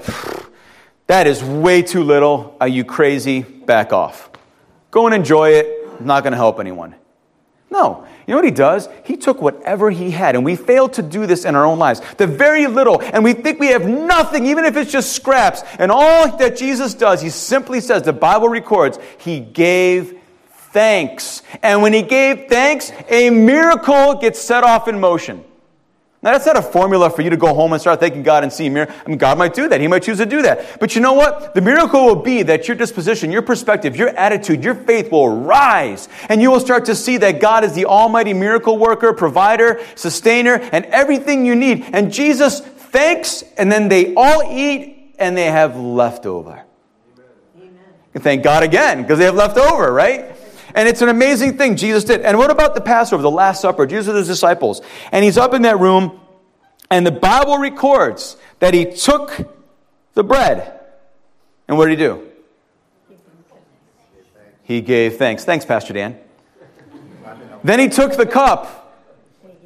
that 1.06 1.26
is 1.26 1.42
way 1.44 1.82
too 1.82 2.02
little. 2.02 2.56
Are 2.60 2.68
you 2.68 2.84
crazy? 2.84 3.42
Back 3.42 3.92
off. 3.92 4.30
Go 4.90 5.06
and 5.06 5.14
enjoy 5.14 5.50
it. 5.50 5.66
It's 5.94 6.00
not 6.00 6.22
going 6.22 6.32
to 6.32 6.36
help 6.36 6.58
anyone. 6.58 6.94
No. 7.72 8.06
You 8.26 8.32
know 8.32 8.36
what 8.36 8.44
he 8.44 8.50
does? 8.50 8.86
He 9.04 9.16
took 9.16 9.40
whatever 9.40 9.90
he 9.90 10.10
had, 10.10 10.36
and 10.36 10.44
we 10.44 10.56
fail 10.56 10.90
to 10.90 11.02
do 11.02 11.26
this 11.26 11.46
in 11.46 11.56
our 11.56 11.64
own 11.64 11.78
lives. 11.78 12.02
The 12.18 12.26
very 12.26 12.66
little, 12.66 13.00
and 13.00 13.24
we 13.24 13.32
think 13.32 13.58
we 13.58 13.68
have 13.68 13.86
nothing, 13.86 14.44
even 14.44 14.66
if 14.66 14.76
it's 14.76 14.92
just 14.92 15.12
scraps. 15.12 15.62
And 15.78 15.90
all 15.90 16.36
that 16.36 16.58
Jesus 16.58 16.92
does, 16.92 17.22
he 17.22 17.30
simply 17.30 17.80
says, 17.80 18.02
the 18.02 18.12
Bible 18.12 18.50
records, 18.50 18.98
he 19.16 19.40
gave 19.40 20.20
thanks. 20.70 21.42
And 21.62 21.80
when 21.80 21.94
he 21.94 22.02
gave 22.02 22.48
thanks, 22.50 22.92
a 23.08 23.30
miracle 23.30 24.16
gets 24.16 24.38
set 24.38 24.64
off 24.64 24.86
in 24.86 25.00
motion. 25.00 25.42
Now, 26.22 26.30
that's 26.30 26.46
not 26.46 26.56
a 26.56 26.62
formula 26.62 27.10
for 27.10 27.22
you 27.22 27.30
to 27.30 27.36
go 27.36 27.52
home 27.52 27.72
and 27.72 27.80
start 27.80 27.98
thanking 27.98 28.22
God 28.22 28.44
and 28.44 28.52
see 28.52 28.68
a 28.68 28.70
miracle. 28.70 28.94
I 29.04 29.08
mean, 29.08 29.18
God 29.18 29.38
might 29.38 29.54
do 29.54 29.68
that. 29.68 29.80
He 29.80 29.88
might 29.88 30.04
choose 30.04 30.18
to 30.18 30.26
do 30.26 30.40
that. 30.42 30.78
But 30.78 30.94
you 30.94 31.00
know 31.00 31.14
what? 31.14 31.52
The 31.52 31.60
miracle 31.60 32.06
will 32.06 32.14
be 32.14 32.44
that 32.44 32.68
your 32.68 32.76
disposition, 32.76 33.32
your 33.32 33.42
perspective, 33.42 33.96
your 33.96 34.10
attitude, 34.10 34.62
your 34.62 34.76
faith 34.76 35.10
will 35.10 35.28
rise. 35.28 36.08
And 36.28 36.40
you 36.40 36.52
will 36.52 36.60
start 36.60 36.84
to 36.84 36.94
see 36.94 37.16
that 37.16 37.40
God 37.40 37.64
is 37.64 37.72
the 37.72 37.86
almighty 37.86 38.34
miracle 38.34 38.78
worker, 38.78 39.12
provider, 39.12 39.84
sustainer, 39.96 40.60
and 40.70 40.84
everything 40.86 41.44
you 41.44 41.56
need. 41.56 41.86
And 41.92 42.12
Jesus 42.12 42.60
thanks, 42.60 43.42
and 43.58 43.72
then 43.72 43.88
they 43.88 44.14
all 44.14 44.44
eat, 44.44 45.16
and 45.18 45.36
they 45.36 45.46
have 45.46 45.76
leftover. 45.76 46.62
Amen. 47.56 47.72
You 48.14 48.20
thank 48.20 48.44
God 48.44 48.62
again, 48.62 49.02
because 49.02 49.18
they 49.18 49.24
have 49.24 49.34
leftover, 49.34 49.92
right? 49.92 50.31
And 50.74 50.88
it's 50.88 51.02
an 51.02 51.08
amazing 51.08 51.58
thing 51.58 51.76
Jesus 51.76 52.04
did. 52.04 52.22
And 52.22 52.38
what 52.38 52.50
about 52.50 52.74
the 52.74 52.80
Passover, 52.80 53.22
the 53.22 53.30
Last 53.30 53.60
Supper? 53.60 53.86
Jesus 53.86 54.08
with 54.08 54.16
his 54.16 54.28
disciples. 54.28 54.80
And 55.10 55.24
he's 55.24 55.38
up 55.38 55.54
in 55.54 55.62
that 55.62 55.78
room, 55.78 56.20
and 56.90 57.06
the 57.06 57.12
Bible 57.12 57.58
records 57.58 58.36
that 58.58 58.74
he 58.74 58.86
took 58.86 59.48
the 60.14 60.24
bread. 60.24 60.80
And 61.68 61.78
what 61.78 61.86
did 61.86 61.98
he 61.98 62.04
do? 62.04 62.28
He 64.62 64.80
gave 64.80 65.16
thanks. 65.16 65.44
Thanks, 65.44 65.64
Pastor 65.64 65.92
Dan. 65.92 66.18
Then 67.64 67.78
he 67.78 67.88
took 67.88 68.16
the 68.16 68.26
cup 68.26 69.00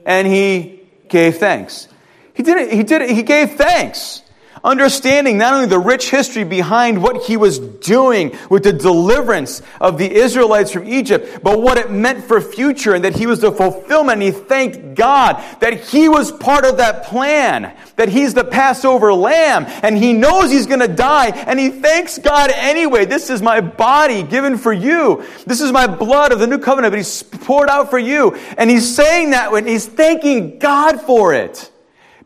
and 0.04 0.26
he 0.26 0.80
gave 1.08 1.38
thanks. 1.38 1.88
He 2.34 2.42
did 2.42 2.58
it, 2.58 2.72
he 2.72 2.82
did 2.82 3.02
it, 3.02 3.10
he 3.10 3.22
gave 3.22 3.52
thanks 3.52 4.22
understanding 4.66 5.38
not 5.38 5.54
only 5.54 5.66
the 5.66 5.78
rich 5.78 6.10
history 6.10 6.42
behind 6.42 7.00
what 7.00 7.22
he 7.22 7.36
was 7.36 7.58
doing 7.58 8.36
with 8.50 8.64
the 8.64 8.72
deliverance 8.72 9.62
of 9.80 9.96
the 9.96 10.12
Israelites 10.12 10.72
from 10.72 10.86
Egypt, 10.88 11.38
but 11.42 11.62
what 11.62 11.78
it 11.78 11.90
meant 11.90 12.24
for 12.24 12.40
future 12.40 12.94
and 12.94 13.04
that 13.04 13.14
he 13.14 13.26
was 13.26 13.40
the 13.40 13.52
fulfillment. 13.52 14.22
And 14.22 14.22
he 14.22 14.30
thanked 14.32 14.96
God 14.96 15.42
that 15.60 15.84
he 15.84 16.08
was 16.08 16.32
part 16.32 16.64
of 16.64 16.78
that 16.78 17.04
plan, 17.04 17.74
that 17.94 18.08
he's 18.08 18.34
the 18.34 18.44
Passover 18.44 19.14
lamb, 19.14 19.66
and 19.82 19.96
he 19.96 20.12
knows 20.12 20.50
he's 20.50 20.66
going 20.66 20.80
to 20.80 20.88
die, 20.88 21.28
and 21.28 21.58
he 21.58 21.70
thanks 21.70 22.18
God 22.18 22.50
anyway. 22.50 23.04
This 23.04 23.30
is 23.30 23.40
my 23.40 23.60
body 23.60 24.24
given 24.24 24.58
for 24.58 24.72
you. 24.72 25.24
This 25.46 25.60
is 25.60 25.70
my 25.70 25.86
blood 25.86 26.32
of 26.32 26.40
the 26.40 26.46
new 26.46 26.58
covenant, 26.58 26.90
but 26.90 26.98
he's 26.98 27.22
poured 27.22 27.70
out 27.70 27.88
for 27.88 27.98
you. 27.98 28.34
And 28.58 28.68
he's 28.68 28.92
saying 28.92 29.30
that 29.30 29.52
when 29.52 29.66
he's 29.66 29.86
thanking 29.86 30.58
God 30.58 31.00
for 31.00 31.32
it 31.32 31.70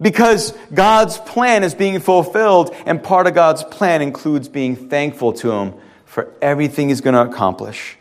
because 0.01 0.53
God's 0.73 1.19
plan 1.19 1.63
is 1.63 1.75
being 1.75 2.01
fulfilled, 2.01 2.75
and 2.87 3.03
part 3.03 3.27
of 3.27 3.35
God's 3.35 3.63
plan 3.65 4.03
includes 4.03 4.49
being 4.49 4.77
thankful 4.77 5.33
to 5.35 5.51
Him 5.51 5.75
for 6.07 6.33
everything 6.41 6.89
He's 6.89 7.01
going 7.01 7.15
to 7.15 7.31
accomplish. 7.31 7.97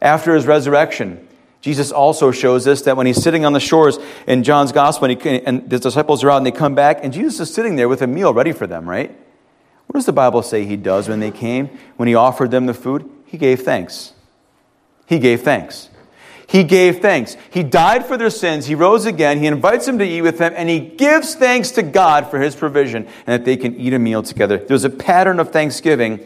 After 0.00 0.34
His 0.34 0.46
resurrection, 0.46 1.26
Jesus 1.60 1.92
also 1.92 2.30
shows 2.30 2.66
us 2.66 2.82
that 2.82 2.96
when 2.96 3.06
He's 3.06 3.22
sitting 3.22 3.44
on 3.44 3.52
the 3.52 3.60
shores 3.60 3.98
in 4.26 4.42
John's 4.42 4.72
Gospel, 4.72 5.10
and, 5.10 5.22
he, 5.22 5.42
and 5.42 5.68
disciples 5.68 6.22
are 6.24 6.30
out 6.30 6.38
and 6.38 6.46
they 6.46 6.52
come 6.52 6.74
back, 6.74 7.00
and 7.02 7.12
Jesus 7.12 7.40
is 7.40 7.54
sitting 7.54 7.76
there 7.76 7.88
with 7.88 8.02
a 8.02 8.06
meal 8.06 8.34
ready 8.34 8.52
for 8.52 8.66
them, 8.66 8.88
right? 8.88 9.16
What 9.86 9.94
does 9.98 10.06
the 10.06 10.12
Bible 10.12 10.42
say 10.42 10.64
He 10.64 10.76
does 10.76 11.08
when 11.08 11.20
they 11.20 11.30
came? 11.30 11.68
When 11.96 12.08
He 12.08 12.14
offered 12.14 12.50
them 12.50 12.66
the 12.66 12.74
food? 12.74 13.08
He 13.24 13.38
gave 13.38 13.62
thanks. 13.62 14.12
He 15.06 15.18
gave 15.18 15.42
thanks. 15.42 15.88
He 16.52 16.64
gave 16.64 16.98
thanks. 16.98 17.38
He 17.50 17.62
died 17.62 18.04
for 18.04 18.18
their 18.18 18.28
sins. 18.28 18.66
He 18.66 18.74
rose 18.74 19.06
again. 19.06 19.38
He 19.38 19.46
invites 19.46 19.86
them 19.86 19.98
to 19.98 20.04
eat 20.04 20.20
with 20.20 20.38
him, 20.38 20.52
and 20.54 20.68
he 20.68 20.80
gives 20.80 21.34
thanks 21.34 21.70
to 21.70 21.82
God 21.82 22.30
for 22.30 22.38
his 22.38 22.54
provision 22.54 23.06
and 23.26 23.40
that 23.40 23.46
they 23.46 23.56
can 23.56 23.74
eat 23.76 23.94
a 23.94 23.98
meal 23.98 24.22
together. 24.22 24.58
There's 24.58 24.84
a 24.84 24.90
pattern 24.90 25.40
of 25.40 25.50
thanksgiving 25.50 26.20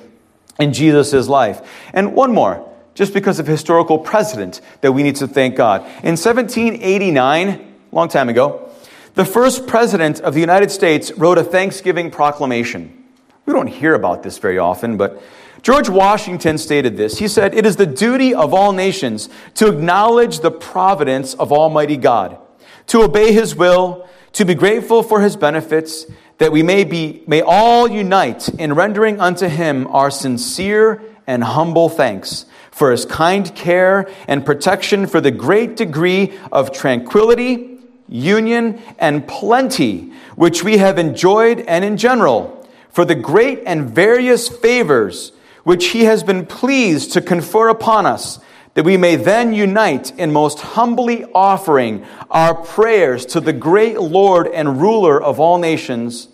in 0.59 0.73
Jesus' 0.73 1.29
life. 1.29 1.63
And 1.93 2.17
one 2.17 2.35
more, 2.35 2.69
just 2.97 3.15
because 3.15 3.39
of 3.39 3.47
historical 3.47 4.01
precedent 4.01 4.61
that 4.81 4.91
we 4.91 5.05
need 5.05 5.15
to 5.15 5.29
thank 5.29 5.55
God. 5.55 5.83
In 6.03 6.17
1789, 6.17 7.75
long 7.93 8.09
time 8.09 8.29
ago, 8.29 8.69
the 9.15 9.25
first 9.25 9.69
president 9.69 10.21
of 10.23 10.35
the 10.35 10.41
United 10.41 10.73
States 10.73 11.13
wrote 11.13 11.39
a 11.39 11.45
Thanksgiving 11.45 12.11
proclamation. 12.11 13.05
We 13.45 13.53
don't 13.53 13.69
hear 13.69 13.95
about 13.95 14.25
this 14.25 14.39
very 14.39 14.59
often, 14.59 14.97
but 14.97 15.23
George 15.67 15.89
Washington 15.89 16.59
stated 16.59 16.97
this. 16.97 17.19
He 17.19 17.27
said, 17.27 17.53
It 17.53 17.67
is 17.67 17.75
the 17.75 17.87
duty 17.87 18.33
of 18.33 18.55
all 18.55 18.71
nations 18.71 19.29
to 19.55 19.67
acknowledge 19.67 20.39
the 20.39 20.53
providence 20.53 21.35
of 21.35 21.51
Almighty 21.51 21.97
God, 21.97 22.39
to 22.87 23.03
obey 23.03 23.33
His 23.33 23.57
will, 23.57 24.09
to 24.35 24.45
be 24.45 24.55
grateful 24.55 25.03
for 25.03 25.23
His 25.23 25.35
benefits, 25.35 26.07
that 26.39 26.53
we 26.53 26.63
may, 26.63 26.85
be, 26.85 27.25
may 27.27 27.43
all 27.43 27.91
unite 27.91 28.49
in 28.49 28.75
rendering 28.75 29.21
unto 29.21 29.49
Him 29.49 29.89
our 29.89 30.09
sincere 30.09 31.03
and 31.27 31.43
humble 31.43 31.89
thanks 31.89 32.47
for 32.71 32.93
His 32.93 33.05
kind 33.05 33.53
care 33.57 34.09
and 34.29 34.47
protection 34.47 35.09
for 35.09 35.21
the 35.21 35.33
great 35.33 35.75
degree 35.75 36.39
of 36.53 36.71
tranquility, 36.71 37.81
union, 38.07 38.81
and 39.01 39.27
plenty 39.27 40.13
which 40.37 40.63
we 40.63 40.77
have 40.77 40.97
enjoyed 40.97 41.59
and 41.59 41.85
in 41.85 41.97
general, 41.97 42.69
for 42.89 43.05
the 43.05 43.17
great 43.17 43.65
and 43.67 43.91
various 43.91 44.49
favors 44.49 45.33
which 45.67 45.87
he 45.89 46.05
has 46.05 46.23
been 46.23 46.47
pleased 46.47 47.13
to 47.13 47.21
confer 47.21 47.69
upon 47.69 48.07
us, 48.07 48.39
that 48.75 48.85
we 48.85 48.97
may 48.97 49.17
then 49.17 49.53
unite 49.53 50.17
in 50.17 50.33
most 50.33 50.61
humbly 50.61 51.25
offering 51.35 52.07
our 52.31 52.55
prayers 52.55 53.27
to 53.27 53.41
the 53.41 53.53
great 53.53 54.01
Lord 54.01 54.47
and 54.47 54.81
ruler 54.81 55.21
of 55.21 55.41
all 55.41 55.59
nations, 55.59 56.29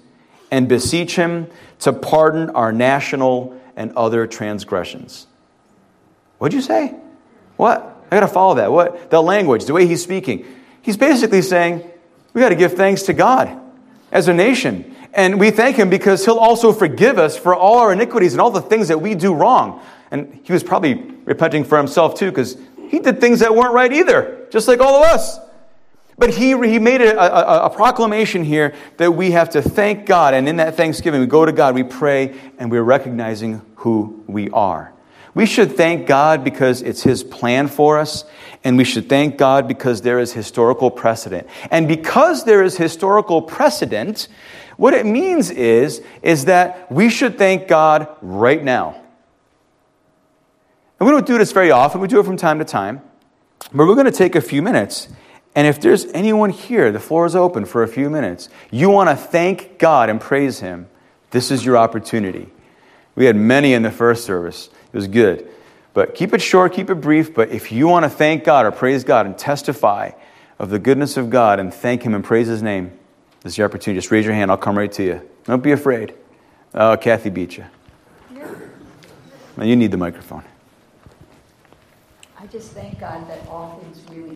and 0.50 0.68
beseech 0.68 1.16
him 1.16 1.46
to 1.78 1.94
pardon 1.94 2.50
our 2.50 2.72
national 2.72 3.58
and 3.74 3.90
other 3.96 4.26
transgressions. 4.26 5.26
What'd 6.36 6.54
you 6.54 6.60
say? 6.60 6.94
What? 7.56 8.04
I 8.10 8.16
got 8.16 8.20
to 8.20 8.28
follow 8.28 8.56
that. 8.56 8.70
What? 8.70 9.10
The 9.10 9.22
language, 9.22 9.64
the 9.64 9.72
way 9.72 9.86
he's 9.86 10.02
speaking. 10.02 10.44
He's 10.82 10.98
basically 10.98 11.40
saying, 11.40 11.90
we 12.34 12.42
got 12.42 12.50
to 12.50 12.54
give 12.54 12.74
thanks 12.74 13.04
to 13.04 13.14
God 13.14 13.58
as 14.10 14.28
a 14.28 14.34
nation. 14.34 14.91
And 15.12 15.38
we 15.38 15.50
thank 15.50 15.76
him 15.76 15.90
because 15.90 16.24
he'll 16.24 16.38
also 16.38 16.72
forgive 16.72 17.18
us 17.18 17.36
for 17.36 17.54
all 17.54 17.78
our 17.78 17.92
iniquities 17.92 18.32
and 18.32 18.40
all 18.40 18.50
the 18.50 18.62
things 18.62 18.88
that 18.88 19.00
we 19.00 19.14
do 19.14 19.34
wrong. 19.34 19.82
And 20.10 20.40
he 20.42 20.52
was 20.52 20.62
probably 20.62 20.94
repenting 21.24 21.64
for 21.64 21.76
himself 21.78 22.14
too 22.14 22.30
because 22.30 22.56
he 22.88 22.98
did 22.98 23.20
things 23.20 23.40
that 23.40 23.54
weren't 23.54 23.74
right 23.74 23.92
either, 23.92 24.46
just 24.50 24.68
like 24.68 24.80
all 24.80 25.02
of 25.02 25.04
us. 25.04 25.38
But 26.18 26.30
he, 26.34 26.50
he 26.50 26.78
made 26.78 27.00
a, 27.00 27.18
a, 27.18 27.66
a, 27.66 27.70
proclamation 27.70 28.44
here 28.44 28.74
that 28.98 29.12
we 29.12 29.30
have 29.30 29.50
to 29.50 29.62
thank 29.62 30.04
God. 30.04 30.34
And 30.34 30.46
in 30.46 30.56
that 30.56 30.76
thanksgiving, 30.76 31.20
we 31.20 31.26
go 31.26 31.46
to 31.46 31.52
God, 31.52 31.74
we 31.74 31.84
pray, 31.84 32.38
and 32.58 32.70
we're 32.70 32.82
recognizing 32.82 33.62
who 33.76 34.22
we 34.26 34.50
are. 34.50 34.91
We 35.34 35.46
should 35.46 35.76
thank 35.76 36.06
God 36.06 36.44
because 36.44 36.82
it's 36.82 37.02
His 37.02 37.24
plan 37.24 37.68
for 37.68 37.98
us, 37.98 38.24
and 38.64 38.76
we 38.76 38.84
should 38.84 39.08
thank 39.08 39.38
God 39.38 39.66
because 39.66 40.02
there 40.02 40.18
is 40.18 40.32
historical 40.32 40.90
precedent. 40.90 41.46
And 41.70 41.88
because 41.88 42.44
there 42.44 42.62
is 42.62 42.76
historical 42.76 43.40
precedent, 43.40 44.28
what 44.76 44.94
it 44.94 45.06
means 45.06 45.50
is, 45.50 46.02
is 46.22 46.46
that 46.46 46.90
we 46.90 47.08
should 47.08 47.38
thank 47.38 47.66
God 47.66 48.08
right 48.20 48.62
now. 48.62 49.00
And 51.00 51.08
we 51.08 51.12
don't 51.12 51.26
do 51.26 51.38
this 51.38 51.52
very 51.52 51.70
often, 51.70 52.00
we 52.00 52.08
do 52.08 52.20
it 52.20 52.24
from 52.24 52.36
time 52.36 52.58
to 52.58 52.64
time. 52.64 53.02
But 53.72 53.86
we're 53.86 53.94
going 53.94 54.06
to 54.06 54.12
take 54.12 54.34
a 54.34 54.40
few 54.40 54.60
minutes. 54.60 55.08
And 55.54 55.66
if 55.66 55.80
there's 55.80 56.06
anyone 56.06 56.50
here, 56.50 56.90
the 56.92 57.00
floor 57.00 57.26
is 57.26 57.36
open 57.36 57.64
for 57.64 57.82
a 57.82 57.88
few 57.88 58.10
minutes. 58.10 58.48
You 58.70 58.90
want 58.90 59.10
to 59.10 59.16
thank 59.16 59.78
God 59.78 60.08
and 60.10 60.20
praise 60.20 60.60
Him, 60.60 60.88
this 61.30 61.50
is 61.50 61.64
your 61.64 61.76
opportunity. 61.76 62.50
We 63.14 63.26
had 63.26 63.36
many 63.36 63.74
in 63.74 63.82
the 63.82 63.90
first 63.90 64.24
service, 64.24 64.70
it 64.92 64.96
was 64.96 65.08
good. 65.08 65.48
But 65.94 66.14
keep 66.14 66.32
it 66.32 66.40
short, 66.40 66.72
keep 66.72 66.90
it 66.90 66.96
brief. 66.96 67.34
But 67.34 67.50
if 67.50 67.70
you 67.72 67.86
want 67.86 68.04
to 68.04 68.10
thank 68.10 68.44
God 68.44 68.66
or 68.66 68.70
praise 68.70 69.04
God 69.04 69.26
and 69.26 69.36
testify 69.36 70.12
of 70.58 70.70
the 70.70 70.78
goodness 70.78 71.16
of 71.16 71.30
God 71.30 71.60
and 71.60 71.72
thank 71.72 72.02
Him 72.02 72.14
and 72.14 72.24
praise 72.24 72.46
His 72.46 72.62
name, 72.62 72.98
this 73.42 73.54
is 73.54 73.58
your 73.58 73.66
opportunity. 73.66 73.98
Just 73.98 74.10
raise 74.10 74.24
your 74.24 74.34
hand. 74.34 74.50
I'll 74.50 74.56
come 74.56 74.78
right 74.78 74.92
to 74.92 75.02
you. 75.02 75.30
Don't 75.44 75.62
be 75.62 75.72
afraid. 75.72 76.14
Oh, 76.74 76.96
Kathy 76.96 77.30
beat 77.30 77.56
you. 77.56 77.64
Yeah. 78.34 79.64
you 79.64 79.76
need 79.76 79.90
the 79.90 79.96
microphone. 79.96 80.44
I 82.38 82.46
just 82.46 82.72
thank 82.72 82.98
God 82.98 83.28
that 83.28 83.46
all 83.48 83.78
things 83.80 84.02
really. 84.10 84.34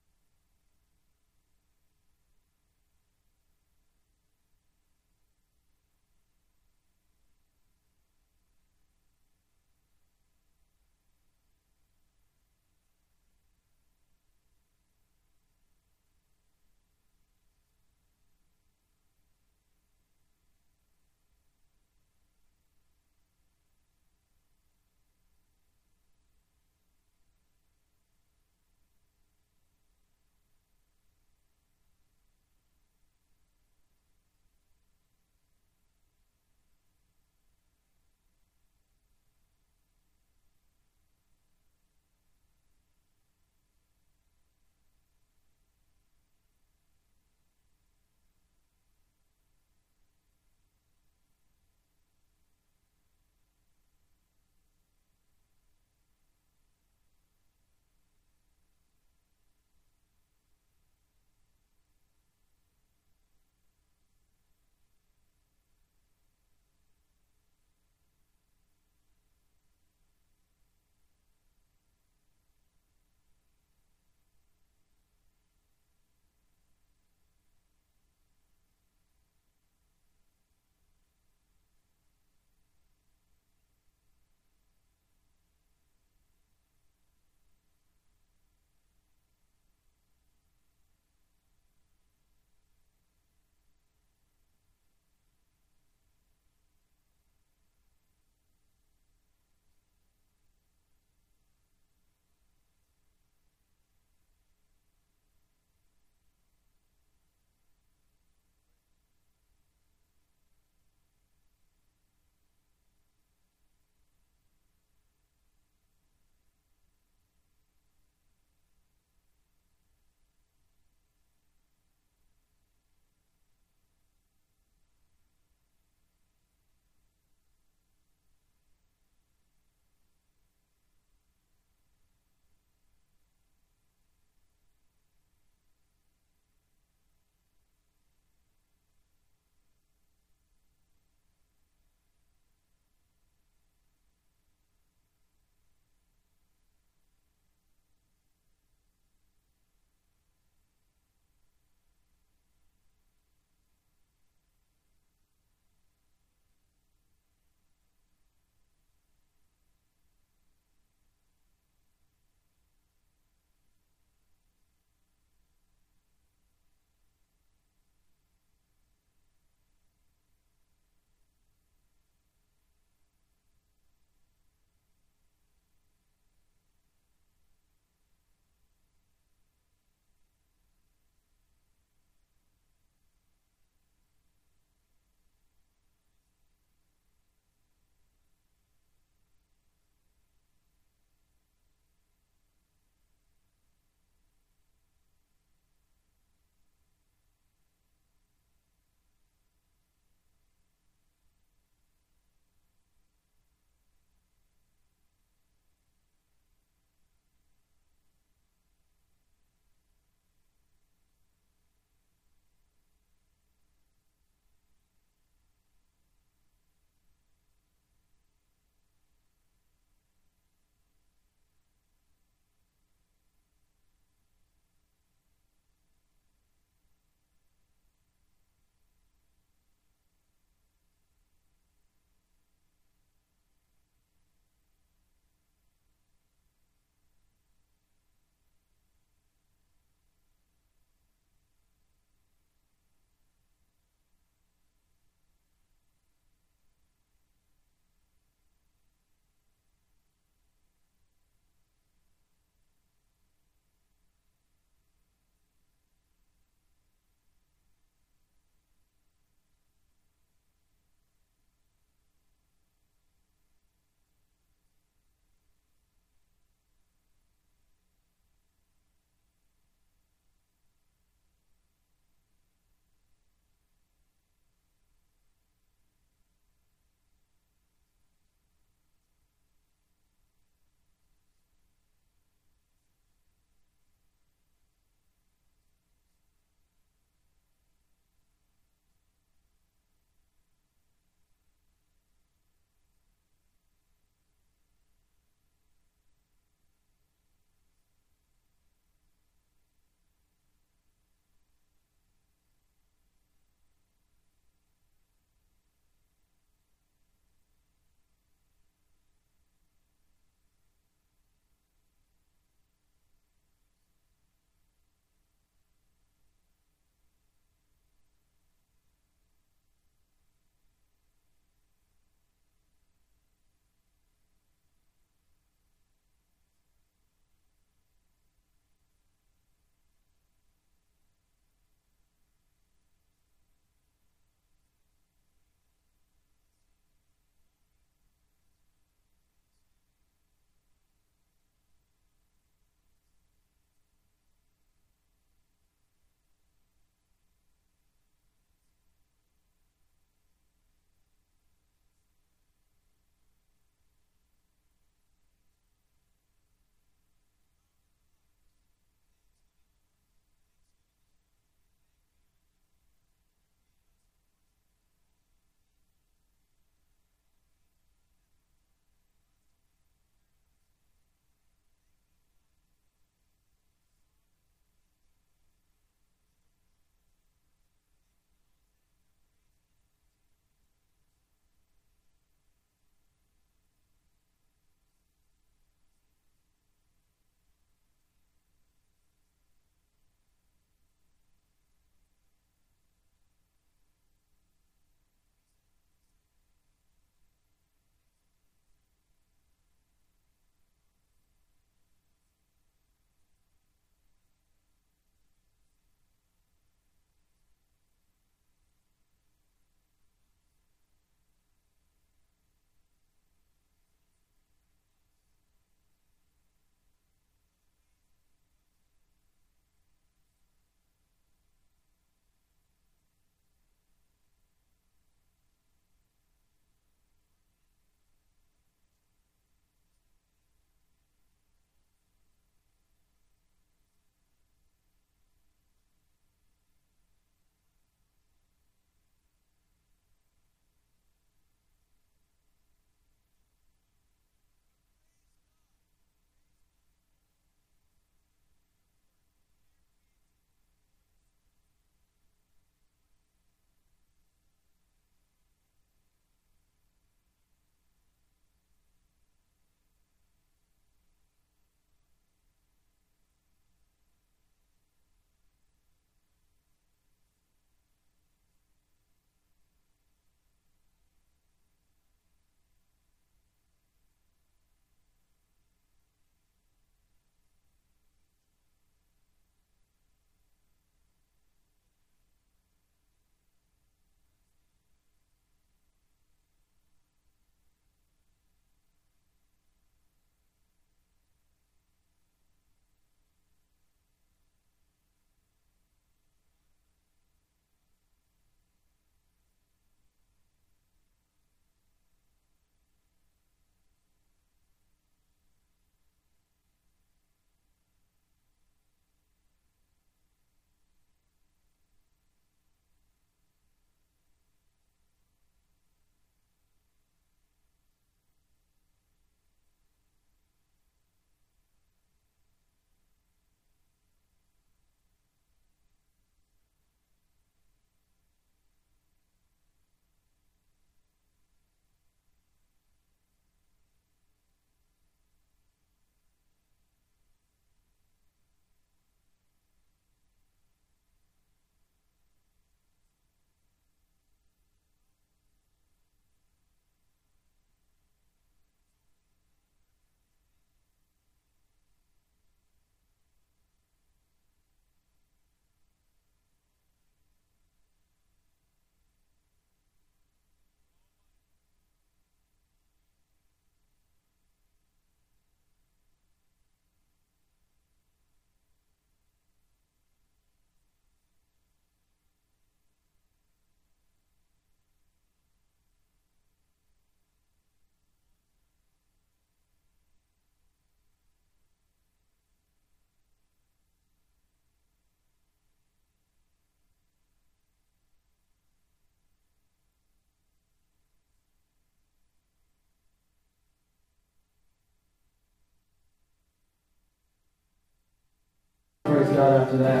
After 599.71 599.83
that. 599.83 600.00